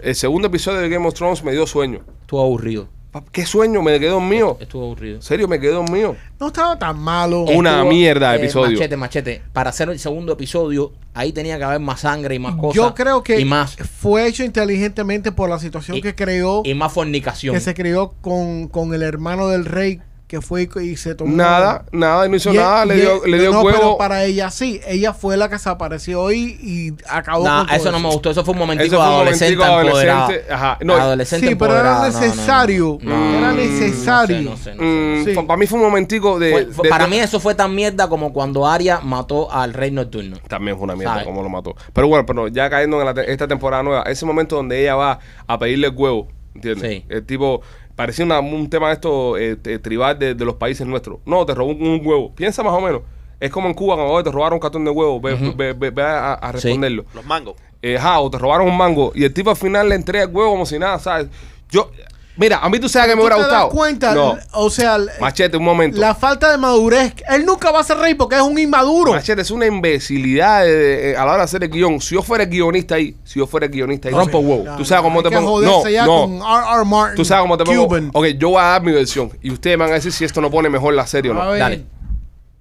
[0.00, 2.00] El segundo episodio de Game of Thrones me dio sueño.
[2.22, 2.88] Estuvo aburrido.
[3.30, 3.82] ¿Qué sueño?
[3.82, 4.56] Me quedó mío.
[4.58, 5.16] Estuvo aburrido.
[5.16, 6.16] En serio, me quedó mío.
[6.40, 7.42] No estaba tan malo.
[7.42, 8.72] Una Estuvo, mierda de eh, episodio.
[8.78, 9.42] Machete, machete.
[9.52, 12.74] Para hacer el segundo episodio, ahí tenía que haber más sangre y más cosas.
[12.76, 13.76] Yo creo que Y más.
[13.76, 17.54] fue hecho inteligentemente por la situación Y- que creó, Y más fornicación.
[17.54, 20.00] que se creó con, con el hermano del rey,
[20.32, 21.36] que fue y- y se tomó.
[21.36, 23.98] Nada, nada, no hizo Y- nada, le y- dio, le dio no, pero huevo.
[23.98, 24.80] para ella sí.
[24.86, 28.08] Ella fue la que se apareció hoy y acabó Nah, con todo eso no me
[28.08, 28.30] gustó.
[28.30, 30.78] Eso fue un momentico Eso fue un adolescente adolescente, ajá.
[30.80, 32.06] No, adolescente Sí, pero era empoderado.
[32.06, 32.26] No, no, no.
[32.30, 32.98] necesario.
[33.02, 34.56] No, Era necesario.
[34.56, 34.74] Sé, sé.
[34.82, 35.34] Mm, Sí.
[35.34, 36.50] Para mí fue un momentico de...
[36.50, 39.74] Fue- fue- de- para de- mí eso fue tan mierda como cuando Arya mató al
[39.74, 40.38] rey nocturno.
[40.48, 41.74] También fue una mierda como lo mató.
[41.92, 44.94] Pero bueno, pero ya cayendo en la te- esta temporada nueva, ese momento donde ella
[44.94, 46.90] va a pedirle el huevo ¿Entiendes?
[46.90, 47.04] Sí.
[47.08, 47.62] El tipo,
[48.02, 51.18] parecía una- un tema de esto eh, eh, tribal de, de los países nuestros.
[51.24, 52.34] No, te robó un, un huevo.
[52.34, 53.02] Piensa más o menos.
[53.40, 55.90] Es como en Cuba cuando oye, te robaron un cartón de huevo, ve, ve- ve-
[55.90, 56.68] ve a, a Sí.
[56.68, 57.04] responderlo.
[57.14, 57.54] Los mangos.
[57.80, 60.30] Eh, ja, o te robaron un mango y el tipo al final le entrega el
[60.34, 61.28] huevo como si nada, ¿sabes?
[61.70, 61.90] Yo,
[62.36, 63.68] mira, a mí tú sabes que me ¿Tú hubiera te das gustado.
[63.70, 64.14] cuenta?
[64.14, 65.98] No, O sea, machete, un momento.
[66.00, 67.14] la falta de madurez.
[67.28, 69.12] Él nunca va a ser rey porque es un inmaduro.
[69.12, 72.00] Machete es una imbecilidad de- de- a la hora de hacer el guion.
[72.00, 74.76] Si yo fuera el guionista ahí, si yo fuera el guionista ahí, rompo huevo.
[74.76, 75.60] Tú sabes cómo hay te que pongo.
[75.62, 76.20] No, ya no.
[76.22, 76.74] con R.
[76.76, 76.84] R.
[76.84, 77.16] Martin.
[77.16, 77.86] Tú sabes cómo te pongo.
[77.88, 78.10] Cuban.
[78.12, 80.40] Ok, yo voy a dar mi versión y ustedes me van a decir si esto
[80.40, 81.42] no pone mejor la serie o no.
[81.42, 81.58] A ver.
[81.60, 81.84] Dale.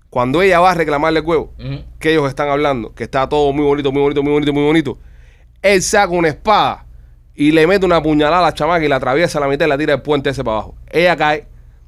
[0.10, 1.54] Cuando ella va a reclamarle el huevo,
[1.98, 4.98] que ellos están hablando, que está todo muy bonito, muy bonito, muy bonito, muy bonito,
[5.62, 6.86] él saca una espada
[7.36, 9.70] y le mete una puñalada a la chamaca y la atraviesa a la mitad y
[9.70, 10.76] la tira del puente ese para abajo.
[10.90, 11.48] Ella cae,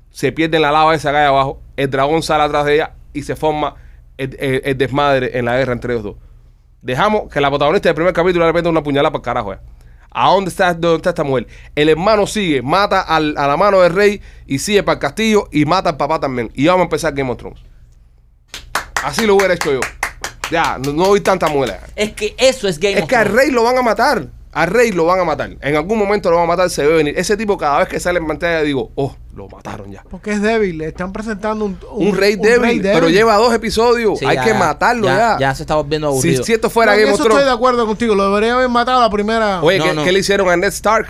[0.09, 3.23] se pierde en la lava esa cae abajo, el dragón sale atrás de ella y
[3.23, 3.75] se forma
[4.17, 6.15] el, el- el desmadre en la guerra entre ellos dos.
[6.81, 9.55] Dejamos que la protagonista del primer capítulo le mete una puñalada para el carajo.
[10.15, 11.47] ¿A dónde está, dónde está esta mujer?
[11.75, 15.47] El hermano sigue, mata al- a la mano del rey y sigue para el castillo
[15.51, 16.51] y mata al papá también.
[16.53, 17.59] Y vamos a empezar Game of Thrones.
[19.03, 19.79] Así lo hubiera hecho yo.
[20.51, 21.79] Ya, no, no vi tanta muela.
[21.95, 23.43] Es que eso es Game Es of que al Thrones.
[23.43, 24.27] rey lo van a matar.
[24.53, 25.49] Al rey lo van a matar.
[25.61, 27.13] En algún momento lo van a matar, se ve venir.
[27.17, 30.03] Ese tipo cada vez que sale en pantalla digo, oh, lo mataron ya.
[30.09, 30.77] Porque es débil.
[30.77, 34.19] Le están presentando un, Un, rey, débil, pero lleva dos episodios.
[34.19, 35.37] Sí, Hay ya, que matarlo ya.
[35.39, 36.43] Ya se está volviendo si, aburrido.
[36.43, 37.55] si esto fuera No, Game of eso estoy de Thrones.
[37.57, 38.15] acuerdo contigo.
[38.15, 39.61] Lo debería haber matado la primera.
[39.63, 40.03] Oye, No, ¿qué, no.
[40.03, 41.07] qué le hicieron a Ned Stark?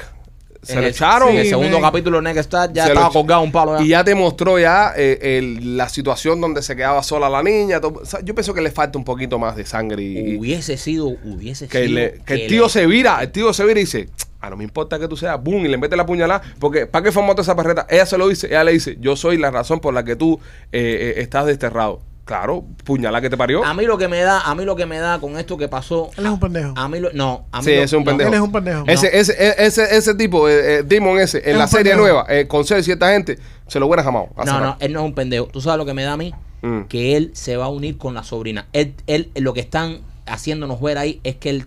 [0.63, 1.29] Se en lo el, echaron.
[1.29, 1.91] en el Sí, segundo man.
[1.91, 3.77] capítulo Next Star ya Se estaba colgado un palo.
[3.77, 3.83] ya.
[3.83, 7.79] Y ya te mostró ya eh, el- la situación donde se quedaba sola la niña.
[7.81, 7.99] todo.
[8.01, 11.07] O sea, yo pienso que le falta un poquito más de sangre y, hubiese sido,
[11.07, 11.93] hubiese que, sido.
[11.99, 13.21] le- que el le- tío se vira.
[13.21, 14.09] El tío se vira y dice,
[14.41, 16.41] ah, no me importa que tú seas, boom, y le mete la puñalada.
[16.59, 17.85] Porque, ¿para qué formó toda esa perreta?
[17.89, 20.39] Ella se lo dice, ella le dice, yo soy la razón por la que tú
[20.71, 21.99] eh, eh, estás desterrado.
[22.25, 23.65] Claro, puñalada que te parió.
[23.65, 25.67] A mí lo que me da, a mí lo que me da con esto que
[25.67, 26.09] pasó.
[26.17, 26.73] Él es un pendejo.
[26.77, 28.05] A mí lo, no, a mí Sí, lo- ese es un no.
[28.05, 28.27] pendejo.
[28.29, 28.83] Él es un pendejo.
[28.87, 32.13] Ese, ese, e- ese, ese tipo, eh, eh, Demon ese, en Es la serie pendejo.
[32.13, 34.29] nueva, eh, con Cersei y esta gente, se lo hubiera jamado.
[34.45, 35.47] No, no, él no es un pendejo.
[35.47, 36.33] ¿Tú sabes lo que me da a mí?
[36.61, 36.83] Mm.
[36.83, 38.67] Que él se va a unir con la sobrina.
[38.71, 41.65] Él, él, lo que están haciéndonos ver ahí es que él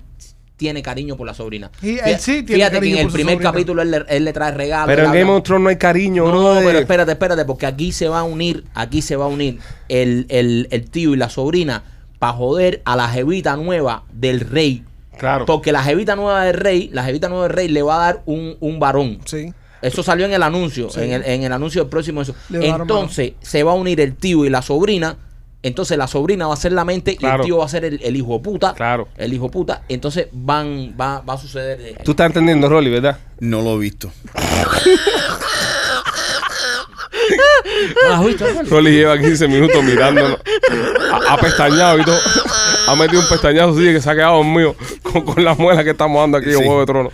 [0.56, 1.70] tiene cariño por la sobrina.
[1.82, 3.50] Y él Fíjate- sí tiene Fíjate que cariño en el por su primer sobrina.
[3.52, 4.86] capítulo él le, él le trae regalos.
[4.86, 6.64] Pero él en habla- Game of Thrones no hay cariño, No, brother.
[6.64, 10.26] pero espérate, espérate, porque aquí se va a unir, aquí se va a unir el,
[10.30, 11.82] el, el tío y la sobrina
[12.18, 14.82] para joder a la jevita nueva del rey.
[15.18, 15.44] Claro.
[15.46, 18.22] Porque la jevita nueva del rey, la jevita nueva del rey le va a dar
[18.26, 19.18] un, un varón.
[19.24, 19.52] Sí.
[19.82, 21.00] Eso salió en el anuncio, Sí.
[21.00, 22.34] en, el, en el anuncio del próximo eso.
[22.48, 25.16] Le va a dar Entonces se va a unir el tío y la sobrina.
[25.66, 28.00] Entonces la sobrina va a ser la mente y el tío va a ser el,
[28.00, 28.72] el hijo puta.
[28.74, 29.08] Claro.
[29.16, 29.82] El hijo puta.
[29.88, 31.80] Entonces van, va, va a suceder.
[31.80, 33.18] eh, Tú estás entendiendo, Rolly, ¿verdad?
[33.40, 34.12] No lo he visto.
[38.08, 38.68] ¿No visto, Rolly?
[38.70, 40.38] Rolly lleva 15 minutos mirándonos.
[41.12, 42.18] Ha, ha pestañado y todo.
[42.88, 45.90] Ha metido un pestañazo así que se ha quedado mío con, con la muela que
[45.90, 46.64] estamos dando aquí en Sí.
[46.64, 47.10] Juego de Trono.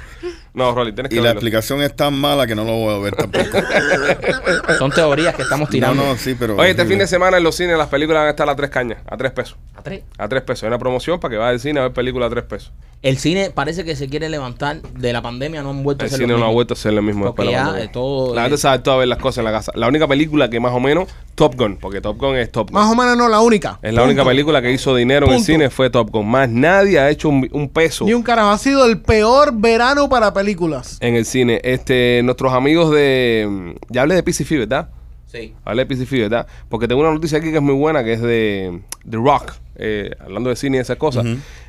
[0.55, 1.39] No, Rolly, tienes que Y la verlo.
[1.39, 3.59] explicación es tan mala que no lo voy a ver tampoco.
[4.79, 6.05] Son teorías que estamos no, tirando.
[6.05, 6.57] no, sí, pero.
[6.57, 8.71] Oye, este fin de semana en los cines las películas van a estar a tres
[8.71, 9.57] cañas, a tres pesos.
[9.75, 10.03] A tres.
[10.19, 10.65] A tres pesos.
[10.65, 12.73] Hay una promoción para que vaya al cine a ver películas a tres pesos.
[13.03, 16.11] El cine parece que se quiere levantar de la pandemia, no han vuelto El a
[16.11, 16.55] ser cine lo no ha mismo.
[16.55, 18.99] vuelto a ser lo mismo Porque después de la todo- La gente sabe todo a
[18.99, 19.73] ver las cosas en la casa.
[19.75, 22.81] La única película que más o menos, Top Gun, porque Top Gun es Top Gun.
[22.81, 23.81] Más o menos no, la única.
[23.83, 24.05] Es la Punto.
[24.05, 26.29] única película que hizo dinero en el cine fue Top Gun.
[26.31, 28.51] Más nadie ha hecho un, un peso Ni un carajo.
[28.51, 30.99] Ha sido el peor verano para películas.
[31.01, 31.61] en el cine.
[31.65, 33.75] Este, nuestros amigos de.
[33.89, 34.91] Ya hablé de PCF, ¿verdad?
[35.27, 35.55] Sí.
[35.65, 36.47] Hablé de PCF, ¿verdad?
[36.69, 39.55] Porque tengo una noticia aquí que es muy buena, que es de The Rock.
[39.77, 41.25] eh, hablando de cine y esas cosas.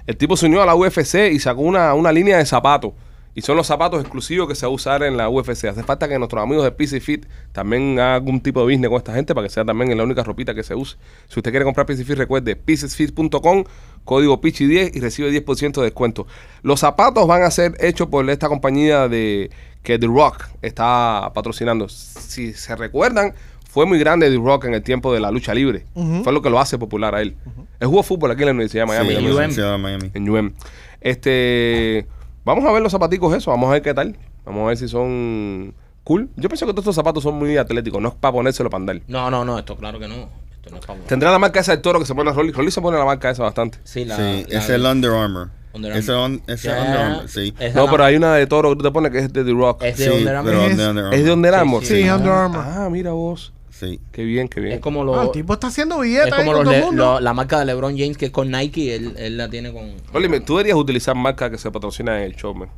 [0.06, 2.92] El tipo se unió a la UFC y sacó una, una línea de zapatos.
[3.36, 5.66] Y son los zapatos exclusivos que se va a usar en la UFC.
[5.66, 8.98] Hace falta que nuestros amigos de PC Fit también hagan algún tipo de business con
[8.98, 10.98] esta gente para que sea también la única ropita que se use.
[11.28, 13.64] Si usted quiere comprar PC Fit, recuerde piecesfit.com,
[14.06, 16.28] código PICHI10 y recibe 10% de descuento.
[16.62, 19.50] Los zapatos van a ser hechos por esta compañía de
[19.82, 21.90] que The Rock está patrocinando.
[21.90, 23.34] Si se recuerdan,
[23.68, 25.86] fue muy grande The Rock en el tiempo de la lucha libre.
[26.24, 27.36] Fue lo que lo hace popular a él.
[27.80, 29.10] Él jugó fútbol aquí en la Universidad de Miami.
[29.10, 29.32] Sí, en UM.
[29.32, 30.12] Universidad de Miami.
[30.14, 30.54] En UM.
[31.02, 32.06] Este,
[32.46, 34.18] vamos a ver los zapaticos eso, vamos a ver qué tal.
[34.46, 35.74] Vamos a ver si son
[36.04, 36.30] cool.
[36.36, 39.02] Yo pienso que todos estos zapatos son muy atléticos, no es para ponérselo para andar.
[39.08, 40.16] No, no, no, esto claro que no.
[40.54, 42.52] Esto no es para Tendrá la marca esa del toro que se pone a Rolly.
[42.52, 43.80] Rolly se pone la marca esa bastante.
[43.84, 45.50] Sí, la, Sí, la- es el Under Armour.
[45.74, 46.16] Under Armour.
[46.16, 47.54] on- ese Ya, Under Armour, sí.
[47.60, 49.44] esa No, la- pero hay una de toro que tú te pones que es de
[49.44, 49.84] The Rock.
[49.84, 50.54] Es de Sí, Under Armour.
[50.54, 51.14] Es- de Under Armour.
[51.20, 51.86] ¿Es de Under Armour?
[51.86, 52.64] Sí, Under Armour.
[52.66, 53.54] Ah, mira vos.
[53.84, 54.00] Sí.
[54.12, 54.74] Qué bien, qué bien.
[54.76, 56.86] Es como lo, Ah, el tipo está haciendo billetes es como los todo el le-
[56.86, 57.04] mundo.
[57.14, 59.92] lo- la marca de LeBron James que es con Nike, él, él la tiene con.
[60.30, 62.70] Me- tú deberías utilizar marcas que se patrocinan en el show, man.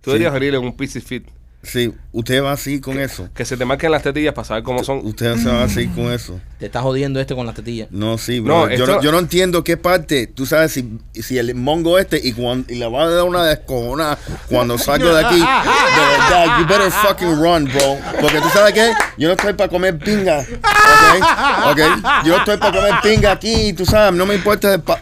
[0.00, 0.18] Tú Sí.
[0.18, 1.26] deberías venir en un PC Fit.
[1.66, 3.28] Sí, usted va así con eso.
[3.34, 5.00] Que se te marquen las tetillas para saber cómo son.
[5.04, 6.40] Usted se va así con eso.
[6.60, 7.88] Te está jodiendo este con las tetillas.
[7.90, 8.68] No, sí, No, bro.
[8.68, 12.20] yo, esto- no, yo no entiendo qué parte, tú sabes, si, si el mongo este
[12.22, 14.16] y, cuando, y le va a dar una descojonada
[14.48, 17.98] cuando salgo de aquí, de verdad, you better fucking run, bro.
[18.20, 21.72] Porque tú sabes qué, yo no estoy para comer pinga, ¿ok?
[21.72, 21.80] ¿ok?
[22.24, 25.00] Yo estoy para comer pinga aquí, tú sabes, no me importa de pa-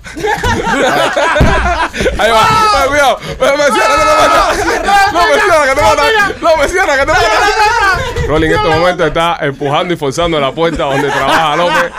[2.19, 2.47] Ahí va.
[2.83, 3.19] Ay, cuidado.
[3.21, 3.37] Me
[3.75, 5.13] cierra, que te mata.
[5.13, 6.03] No, me cierra, que te mata.
[6.41, 7.21] No, me cierra, que te mata.
[8.29, 11.93] Rolly en este momento está empujando y forzando la puerta donde trabaja López.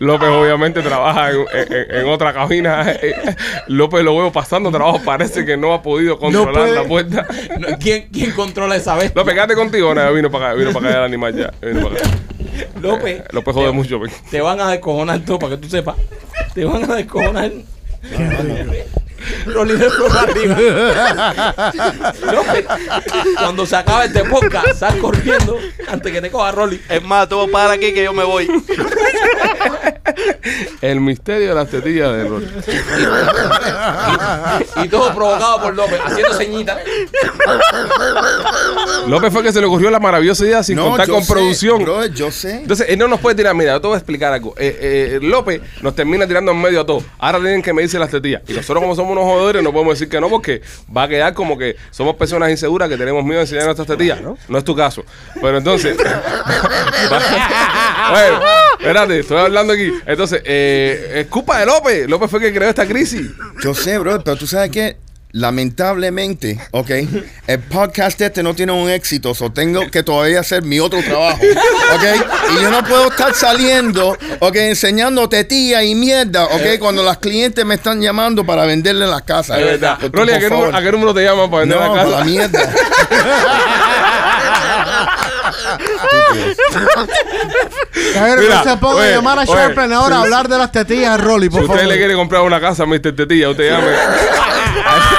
[0.00, 2.86] López obviamente trabaja en, en- en otra cabina.
[3.66, 5.00] López lo veo pasando trabajo.
[5.04, 7.26] Parece que no ha podido controlar la puerta.
[7.58, 9.12] No, ¿Quién, ¿Quién controla esa vez?
[9.14, 9.94] López, quédate contigo.
[9.94, 10.54] No, vino para acá.
[10.54, 11.50] Vino para acá el animal ya.
[11.66, 12.10] Vino para acá.
[12.80, 13.22] López.
[13.32, 13.98] López jode mucho.
[13.98, 14.12] pues.
[14.30, 15.96] Te van a descojonar todo para que tú sepas.
[16.54, 17.50] Te van a descojonar.
[19.46, 20.56] Rolly de por arriba.
[22.32, 22.66] López,
[23.38, 25.58] cuando se acabe este podcast, sal corriendo
[25.88, 26.80] antes que te coja Rolly.
[26.88, 28.48] Es más, tú para aquí que yo me voy.
[30.80, 32.46] El misterio de las tetillas de Rolly.
[34.84, 36.78] Y todo provocado por López, haciendo ceñitas.
[39.06, 41.82] López fue que se le ocurrió la maravillosa idea sin No, contar con sé, producción.
[41.82, 42.58] bro, yo sé.
[42.58, 44.54] Entonces, él no nos puede tirar, mira, yo te voy a explicar algo.
[44.58, 47.04] Eh, eh, López nos termina tirando en medio a todos.
[47.18, 48.42] Ahora tienen que medirse las tetillas.
[48.48, 50.62] Y nosotros, como somos unos jodedores, no podemos decir que no, porque
[50.94, 54.20] va a quedar como que somos personas inseguras que tenemos miedo de enseñar nuestras tetillas.
[54.20, 55.04] No, es tu caso.
[55.40, 55.96] Pero entonces.
[58.12, 58.28] Oye,
[58.78, 59.92] espérate, estoy hablando aquí.
[60.06, 62.08] Entonces, eh, es culpa de López.
[62.08, 63.30] López fue el que creó esta crisis.
[63.62, 64.96] Yo sé, bro, pero tú sabes que
[65.32, 66.90] lamentablemente, ok,
[67.46, 71.38] el podcast este no tiene un éxito, so tengo que todavía hacer mi otro trabajo,
[71.94, 72.04] ok,
[72.58, 77.64] y yo no puedo estar saliendo, ok, enseñando tetilla y mierda, ok, cuando las clientes
[77.64, 79.58] me están llamando para venderle las casas.
[79.58, 79.98] Es verdad.
[80.00, 80.76] Tú, Rolly, ¿a qué, número, favor.
[80.76, 82.18] a qué número te llaman para vender No, la casa?
[82.18, 82.72] la mierda.
[87.94, 90.58] Mira, no se ponga oye, a llamar a oye, Sharpen ahora a si- hablar de
[90.58, 91.88] las tetillas Rolly, Si por usted favor.
[91.92, 93.14] le quiere comprar una casa a Mr.
[93.14, 93.92] Tetilla, usted llame.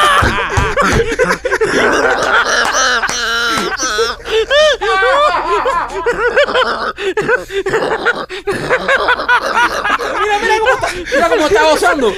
[11.14, 12.14] Mira cómo está gozando.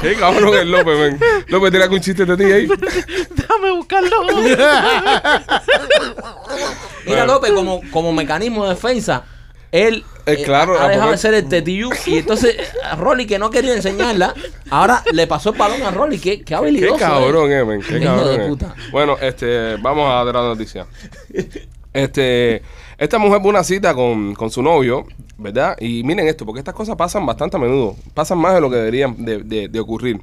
[0.00, 1.20] Qué cabrón es López, ven.
[1.48, 2.68] López, tira un chiste de tetilla ahí.
[3.30, 4.26] Déjame buscarlo.
[7.06, 9.24] Mira, López, como, como mecanismo de defensa,
[9.72, 11.90] él Eh, claro, ha dejado de ser el tetillú.
[12.06, 14.32] Y entonces, a Rolly, que no quería enseñarla,
[14.70, 16.18] ahora le pasó el balón a Rolly.
[16.18, 16.96] Qué, qué Qué habilidoso.
[16.98, 17.58] cabrón, eh.
[17.60, 17.82] eh, men.
[17.82, 18.26] Qué cabrón.
[18.38, 18.48] de eh.
[18.48, 18.74] puta.
[18.90, 20.86] Bueno, este, vamos a dar la noticia.
[21.94, 22.60] Este,
[22.98, 25.06] esta mujer fue una cita con, con su novio,
[25.38, 25.76] ¿verdad?
[25.80, 27.96] Y miren esto, porque estas cosas pasan bastante a menudo.
[28.12, 30.20] Pasan más de lo que deberían de, de- de ocurrir.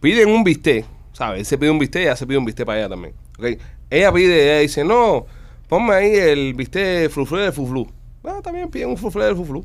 [0.00, 1.40] Piden un bistec, ¿sabes?
[1.40, 3.14] Él se pide un bistec, ella se pide un bistec para ella también.
[3.38, 3.46] ¿ok?
[3.90, 5.26] Ella pide, ella dice, no,
[5.68, 7.86] ponme ahí el bistec fruflé de fuflú.
[8.22, 9.64] Ah, también piden un fruflé de fuflú.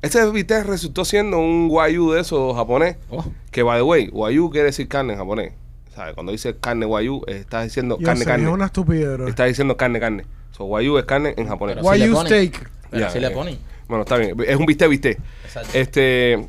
[0.00, 2.96] Ese bistec resultó siendo un guayú de esos japonés.
[3.10, 3.24] Oh.
[3.50, 5.52] Que, by the way, guayú quiere decir carne en japonés.
[5.94, 6.14] ¿Sabes?
[6.14, 8.44] Cuando dice carne guayú, eh, estás diciendo Yo carne, sé, carne.
[8.46, 9.28] Es una estupidez, bro.
[9.28, 10.24] Está diciendo carne, carne.
[10.56, 11.76] So, guayú es carne en japonés.
[11.76, 11.84] Pero
[12.14, 12.26] ponen.
[12.26, 12.70] steak?
[12.90, 13.58] Pero Ya, le eh, ponen.
[13.88, 14.34] Bueno, está bien.
[14.46, 15.18] Es un bistec, bistec.
[15.44, 15.70] Exacto.
[15.74, 16.48] Este,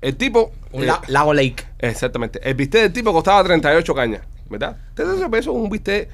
[0.00, 0.52] el tipo...
[0.72, 1.64] Un eh, la- lago lake.
[1.78, 2.40] exactamente.
[2.42, 4.76] El bistec del tipo costaba 38 cañas, ¿verdad?
[4.94, 6.08] 38 pesos es un bistec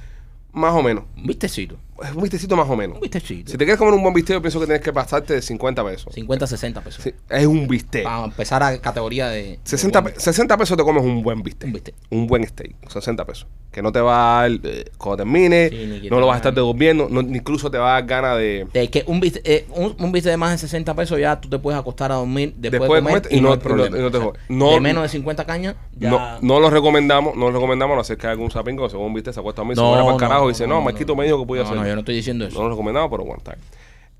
[0.54, 1.04] más o menos.
[1.16, 1.76] Un vistecito.
[2.02, 2.96] Es un bistecito más o menos.
[2.96, 3.52] Un vistecito.
[3.52, 5.84] Si te quieres comer un buen bistec, yo pienso que tienes que pasarte de 50
[5.84, 6.12] pesos.
[6.12, 7.04] 50, 60 pesos.
[7.04, 8.02] Sí, es un bistec.
[8.02, 9.60] Para empezar a categoría de.
[9.62, 11.68] 60, de pe- 60 pesos te comes un buen bistec.
[11.68, 11.94] Un bistec.
[12.10, 12.74] Un buen steak.
[12.88, 13.46] 60 pesos.
[13.70, 16.26] Que no te va a dar, eh, cuando termine, Sí, ni que no te lo
[16.26, 18.66] vas a estar devolviendo, no- ni incluso te va a dar ganas de...
[18.72, 21.48] De que un bistec, eh, un, un bistec de más de 60 pesos ya tú
[21.48, 23.96] te puedes acostar a dormir después, Después de comer comerte y, y no, hay problema.
[23.96, 24.18] y no- te.
[24.48, 26.10] No- de menos de 50 cañas ya...
[26.10, 29.38] No, no lo recomendamos, no lo recomendamos, no hacer que algún sapingo, según viste, se
[29.40, 31.24] acuesta a mí, se No, muere para el no, carajo y dice, no, Marquito me
[31.24, 31.76] dijo que podía hacer.
[31.76, 32.56] no, yo no estoy diciendo eso.
[32.58, 33.38] No lo recomendamos, pero bien.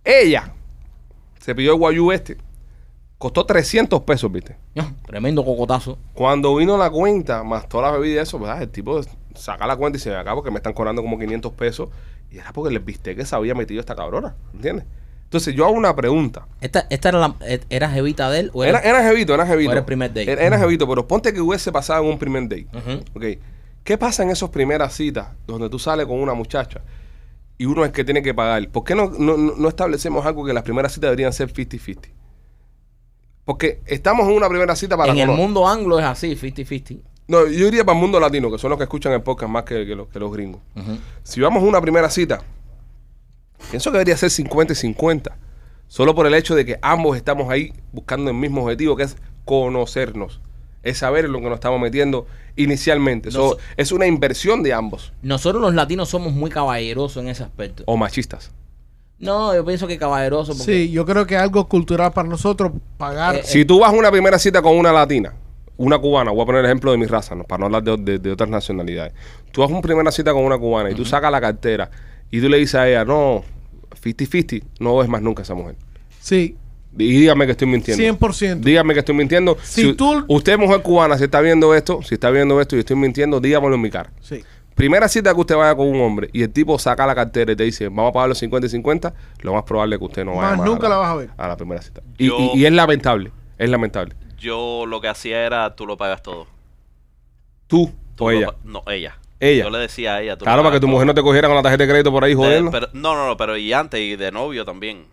[0.05, 0.53] Ella
[1.41, 2.37] se pidió el guayú este,
[3.19, 4.57] costó 300 pesos, viste.
[4.75, 5.99] No, tremendo cocotazo.
[6.15, 8.63] Cuando vino la cuenta, más toda la bebida y eso, ¿verdad?
[8.63, 9.01] El tipo
[9.35, 11.89] saca la cuenta y se acá porque me están cobrando como 500 pesos.
[12.31, 14.85] Y era porque les viste que se había metido esta cabrona, ¿entiendes?
[15.25, 16.47] Entonces yo hago una pregunta.
[16.61, 18.79] ¿Esta, esta era, la, eh, era jevita de él o era...?
[18.81, 19.71] Era, era jevito, era jevito.
[19.71, 20.31] era el primer date?
[20.31, 22.67] Era, era jevito, pero ponte que hubiese pasado en un primer date.
[22.73, 23.05] Ujú.
[23.15, 23.39] Ok.
[23.85, 26.81] ¿Qué pasa en esas primeras citas donde tú sales con una muchacha
[27.59, 28.69] y uno es que tiene que pagar?
[28.71, 32.09] ¿Por qué no, no, no- establecemos algo que las primeras citas deberían ser 50-50?
[33.45, 37.01] Porque estamos en una primera cita para en el mundo anglo es así, 50-50.
[37.29, 39.65] No, yo iría para el mundo latino, que son los que escuchan el podcast más
[39.65, 40.61] que, que los, que los gringos.
[41.23, 42.41] Si vamos a una primera cita,
[43.71, 45.37] pienso que debería ser 50 y 50.
[45.89, 49.17] Solo por el hecho de que ambos estamos ahí buscando el mismo objetivo, que es
[49.45, 50.41] conocernos.
[50.85, 52.27] Es saber en lo que nos estamos metiendo
[52.57, 53.31] inicialmente.
[53.31, 55.13] So, Nos- es una inversión de ambos.
[55.23, 57.83] Nosotros los latinos somos muy caballerosos en ese aspecto.
[57.87, 58.53] O machistas.
[59.19, 62.73] No, yo pienso que caballerosos porque Sí, yo creo que es algo cultural para nosotros
[62.99, 63.37] pagar.
[63.37, 65.33] Eh, Si tú vas a una primera cita con una latina,
[65.77, 67.45] una cubana, voy a poner el ejemplo de mi raza, ¿no?
[67.45, 69.13] para no hablar de, de- de otras nacionalidades.
[69.53, 71.91] Tú vas a una primera cita con una cubana y tú sacas la cartera
[72.31, 73.45] y tú le dices a ella, no,
[74.03, 75.77] 50-50, no ves más nunca a esa mujer.
[76.21, 76.57] sí,
[76.97, 78.03] Y dígame que estoy mintiendo.
[78.03, 78.61] 100%.
[78.61, 79.57] Dígame que estoy mintiendo.
[79.63, 82.97] Si tú- Usted, mujer cubana, si está viendo esto, si está viendo esto y estoy
[82.97, 84.11] mintiendo, dígamelo en mi cara.
[84.21, 84.43] sí.
[84.75, 87.55] Primera cita que usted vaya con un hombre y el tipo saca la cartera y
[87.55, 90.25] te dice, vamos a pagar los 50 y 50, lo más probable es que usted
[90.25, 91.31] no vaya Más nunca la vas a ver.
[91.37, 92.03] A la primera cita.
[92.19, 94.17] Y, Yo- y- y es lamentable, es lamentable.
[94.37, 96.49] Yo lo que hacía era, tú lo pagas todo.
[97.69, 98.55] Tú, Tú o ella.
[98.65, 99.17] No, ella.
[99.39, 99.63] Ella.
[99.63, 100.37] Yo le decía a ella.
[100.37, 100.93] tú Claro, para que tu todo.
[100.93, 102.35] mujer no te cogiera con la tarjeta de crédito por ahí
[102.71, 105.05] pero- no, no, no, pero y antes, y de novio también.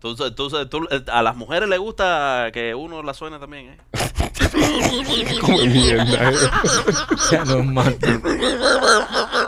[0.00, 3.78] Tú, tú, tú- eh, a las mujeres les gusta que uno la suene también, ¿eh?
[5.40, 6.36] Como mierda, eh.
[7.32, 7.98] Ya no es mal.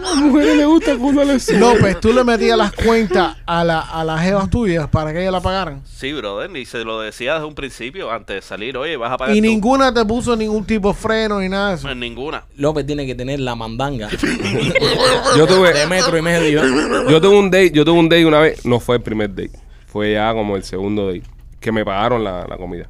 [0.00, 1.60] las mujeres les gusta le suene.
[1.60, 5.32] López, tú le metías las cuentas a, la, a las jevas tuyas para que ellas
[5.32, 5.82] la pagaran.
[5.84, 9.16] Sí, brother, y se lo decía desde un principio, antes de salir, oye, vas a
[9.18, 9.46] pagar Y tú.
[9.46, 11.88] ninguna te puso ningún tipo de freno ni nada de eso.
[11.90, 12.44] En ninguna.
[12.56, 14.08] López tiene que tener la mandanga
[15.36, 16.62] Yo tuve, de metro y medio.
[17.08, 19.52] yo tuve un date, yo tuve un date una vez, no fue el primer date,
[19.86, 21.22] fue ya como el segundo date,
[21.60, 22.88] que me pagaron la, la comida.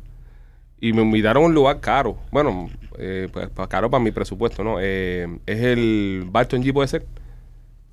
[0.81, 2.16] Y me invitaron a un lugar caro.
[2.31, 4.76] Bueno, eh, pues, caro para mi presupuesto, ¿no?
[4.81, 7.07] Eh, es el Barton G, puede ser.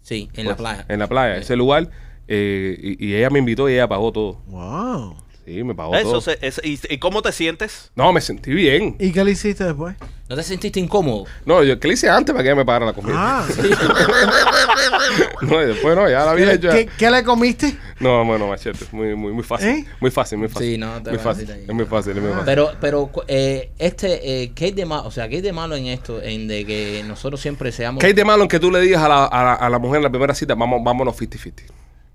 [0.02, 0.86] Sí, en la playa.
[0.88, 1.42] En la playa, Sí.
[1.42, 1.90] ese lugar.
[2.30, 4.42] eh, y, y ella me invitó y ella pagó todo.
[4.48, 5.16] Wow.
[5.48, 6.20] Sí, me pagó Eso todo.
[6.22, 7.90] se, es- y, ¿Y cómo te sientes?
[7.96, 8.98] No, me sentí bien.
[9.00, 9.96] ¿Y qué le hiciste después?
[10.28, 11.24] ¿No te sentiste incómodo?
[11.46, 13.16] No, yo ¿qué le hice antes para que ella me pagara la comida?
[13.18, 13.48] Ah,
[15.44, 16.70] No, y después no, ya la había hecho.
[16.70, 17.78] ¿Qué, qué le comiste?
[18.02, 19.70] No, bueno, machete, muy, muy, muy fácil.
[19.70, 19.86] ¿Eh?
[20.02, 20.72] Muy fácil, muy fácil.
[20.74, 21.48] Sí, no, te muy voy a fácil.
[21.48, 21.66] decir ahí.
[21.70, 22.46] Es muy fácil, es muy fácil.
[22.46, 25.08] Pero, pero eh, este, eh, ¿qué hay de malo?
[25.08, 26.22] O sea, ¿qué hay de malo en esto?
[26.22, 28.02] En de que nosotros siempre seamos.
[28.02, 29.80] ¿Qué hay de malo en que tú le digas a la, a la, a la
[29.80, 31.54] mujer en la primera cita, vamos, vámonos 50-50?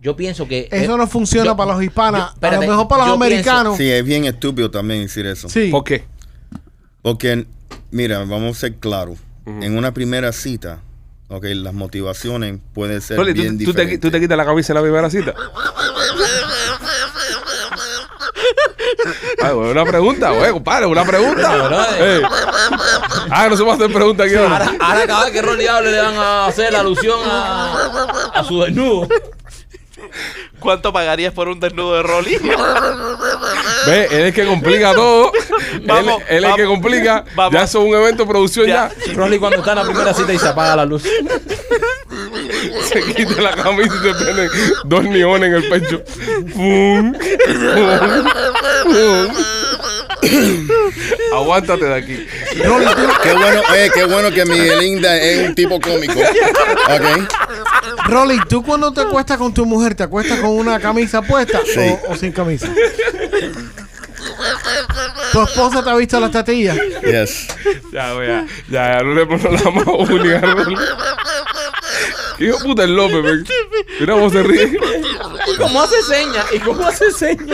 [0.03, 0.69] Yo pienso que.
[0.71, 2.21] Eso eh, no funciona yo- para los hispanos.
[2.21, 3.77] yo- a espérate, lo mejor para los pienso- americanos.
[3.79, 5.49] Sí, es bien estúpido también decir eso.
[5.49, 5.69] Sí.
[5.71, 6.05] ¿Por qué?
[7.03, 7.47] Porque,
[7.93, 9.19] mira, vamos a ser claros.
[9.47, 10.81] En una primera cita,
[11.29, 14.01] ok, las motivaciones pueden ser Rolly, ¿tú, bien tú te, diferentes.
[14.01, 15.35] tú te quitas la camisa en la primera cita?
[19.43, 21.57] Ay, una pregunta, güey, compadre, una pregunta.
[21.69, 22.19] brother.
[22.19, 22.23] Ey.
[23.31, 24.57] Ah, no se puede hacer pregunta aquí ahora.
[24.59, 28.61] Ahora, ahora cada vez que Rolly hable le van a hacer alusión a, a su
[28.63, 29.09] desnudo.
[30.59, 32.37] ¿Cuánto pagarías por un desnudo de Rolly?
[33.87, 35.33] Ve, él es el que complica todo.
[35.85, 37.25] Vamos, él, él es el que vamos, complica.
[37.35, 37.53] vamos.
[37.61, 38.91] Ya son un evento de producción ya.
[39.07, 39.13] Ya.
[39.15, 41.03] Rolly cuando está en la primera cita y se apaga la luz.
[42.85, 44.49] Se quita la camisa y se prenden
[44.85, 46.03] dos neones en el pecho.
[46.53, 48.25] Fum, fum,
[48.85, 49.29] fum.
[51.35, 52.27] Aguántate de aquí.
[52.65, 52.87] Rolly,
[53.23, 56.21] Qué bueno, eh, qué bueno que Miguelinda es un tipo cómico.
[56.21, 57.29] Ok.
[58.07, 61.95] Rolly, ¿tú cuando te acuestas con tu mujer, te acuestas con una camisa puesta Sí.
[62.09, 62.69] o, o sin camisa?
[65.33, 66.77] ¿Tu esposa te ha visto las tetillas?
[67.05, 67.49] Yes.
[67.93, 70.07] Ya, ya, ya, ya, no le pongo la mano.
[72.39, 73.45] ¿Qué hijo de puta el López, men?
[74.01, 74.79] Mira cómo se ríe.
[75.53, 76.47] ¿Y cómo hace señas?
[76.53, 77.47] ¿Y cómo hace señas?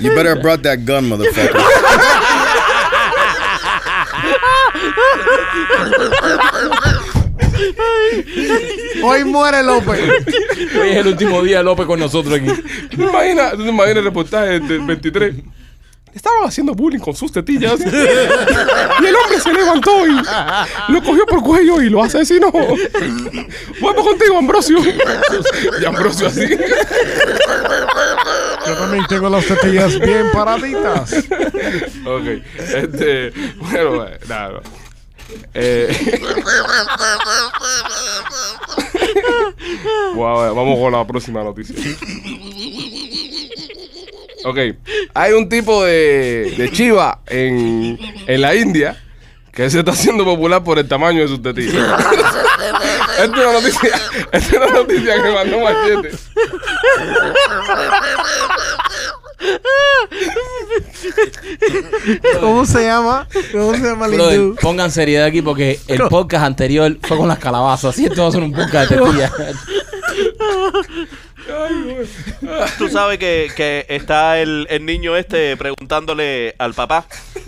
[0.00, 1.54] You better have brought that gun, motherfucker.
[9.02, 10.00] Hoy muere López.
[10.80, 12.50] Hoy es el último día de López con nosotros aquí.
[12.90, 15.34] ¿Tú te imaginas, tú te imaginas el reportaje del 23?
[16.14, 17.80] Estaban haciendo bullying con sus tetillas.
[17.80, 20.12] y el hombre se levantó y
[20.92, 22.52] lo cogió por cuello y lo asesinó.
[23.80, 24.78] Vuelvo contigo, Ambrosio.
[25.80, 26.46] y Ambrosio así.
[28.66, 31.14] Yo también tengo las tetillas bien paraditas.
[32.06, 32.26] ok.
[32.58, 33.32] Este.
[33.56, 34.62] Bueno, nada.
[35.54, 36.20] Eh,
[40.14, 41.74] Wow, vamos con la próxima noticia.
[44.44, 44.58] Ok,
[45.14, 49.00] hay un tipo de, de chiva en, en la India
[49.52, 51.74] que se está haciendo popular por el tamaño de sus tetillas.
[53.18, 53.90] Esta es una noticia,
[54.32, 56.10] esta es una noticia que mandó Machete.
[62.40, 63.28] ¿Cómo se llama?
[63.52, 64.56] ¿Cómo se llama el Brother, hindú?
[64.60, 67.94] pongan seriedad aquí porque el podcast anterior fue con las calabazas.
[67.94, 69.32] Así esto va a ser un podcast de tetillas.
[72.78, 77.06] Tú sabes que, que está el, el niño este preguntándole al papá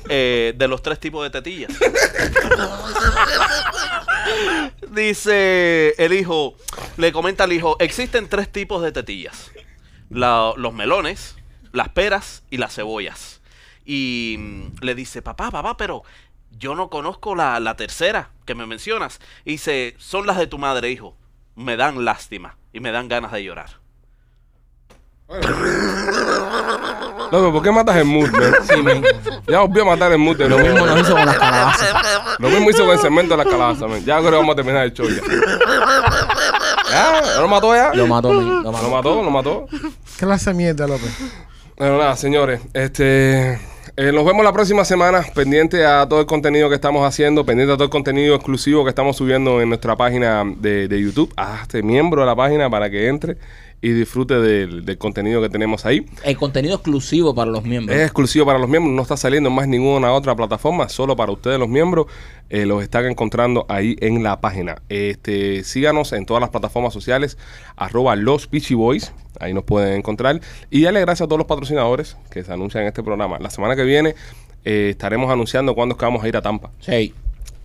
[0.08, 1.72] eh, de los tres tipos de tetillas.
[4.90, 6.56] Dice el hijo,
[6.96, 9.50] le comenta al hijo, existen tres tipos de tetillas.
[10.10, 11.36] La- los melones,
[11.76, 13.40] las peras y las cebollas.
[13.84, 16.02] y mm, le dice, papá, papá, pero
[16.58, 19.20] yo no conozco la, la tercera que me mencionas.
[19.44, 21.16] Y dice, son las de tu madre, hijo.
[21.54, 23.70] Me dan lástima y me dan ganas de llorar.
[27.32, 28.54] Loco, ¿por qué matas el mood, man?
[28.68, 29.04] Sí, men.
[29.48, 31.94] Ya matar el mood de Lo mismo nos hizo con las calabazas.
[32.38, 34.04] Lo mismo hizo con el cemento de la calabaza, man.
[34.04, 35.22] Ya creo que vamos a terminar el show ya.
[36.90, 37.22] ¿Ya?
[37.22, 37.92] ¿Ya ¿Lo mató ya?
[37.94, 38.48] Lo mató, men.
[38.48, 38.90] Lo ¿Lo mató.
[38.90, 39.22] mató?
[39.22, 39.66] ¿Lo mató?
[40.18, 41.10] ¿Qué clase de mierda, López?
[41.78, 42.60] Bueno, nada, señores.
[42.72, 43.52] Este,
[43.96, 45.22] eh, nos vemos la próxima semana.
[45.34, 48.88] Pendiente a todo el contenido que estamos haciendo, pendiente a todo el contenido exclusivo que
[48.88, 51.32] estamos subiendo en nuestra página de, de YouTube.
[51.36, 53.36] Hazte miembro de la página para que entre
[53.82, 56.06] y disfrute del, del contenido que tenemos ahí.
[56.24, 57.94] El contenido exclusivo para los miembros.
[57.94, 61.30] Es exclusivo para los miembros, no está saliendo en más ninguna otra plataforma, solo para
[61.30, 62.06] ustedes los miembros.
[62.48, 64.80] eh, los están encontrando ahí en la página.
[64.88, 67.36] Este, síganos en todas las plataformas sociales,
[67.76, 70.40] arroba los Peachy Boys, ahí nos pueden encontrar.
[70.70, 73.38] Y dale gracias a todos los patrocinadores que se anuncian en este programa.
[73.38, 74.14] La semana que viene
[74.64, 76.70] eh, estaremos anunciando cuándo es que vamos a ir a Tampa.
[76.80, 77.14] Sí.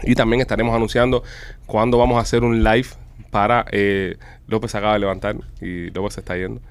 [0.04, 1.24] Y también estaremos anunciando
[1.66, 2.88] cuándo vamos a hacer un live
[3.30, 3.66] para...
[3.72, 4.18] eh,
[4.52, 6.62] López acaba de levantar y López se está yendo.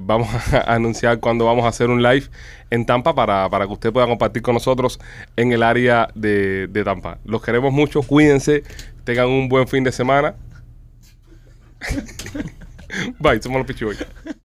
[0.00, 2.26] Vamos a anunciar cuándo vamos a hacer un live
[2.70, 4.98] en Tampa para, para que usted pueda compartir con nosotros
[5.36, 7.18] en el área de, de Tampa.
[7.24, 8.64] Los queremos mucho, cuídense,
[9.04, 10.34] tengan un buen fin de semana.
[13.18, 13.96] Bye, somos los Pichiboy.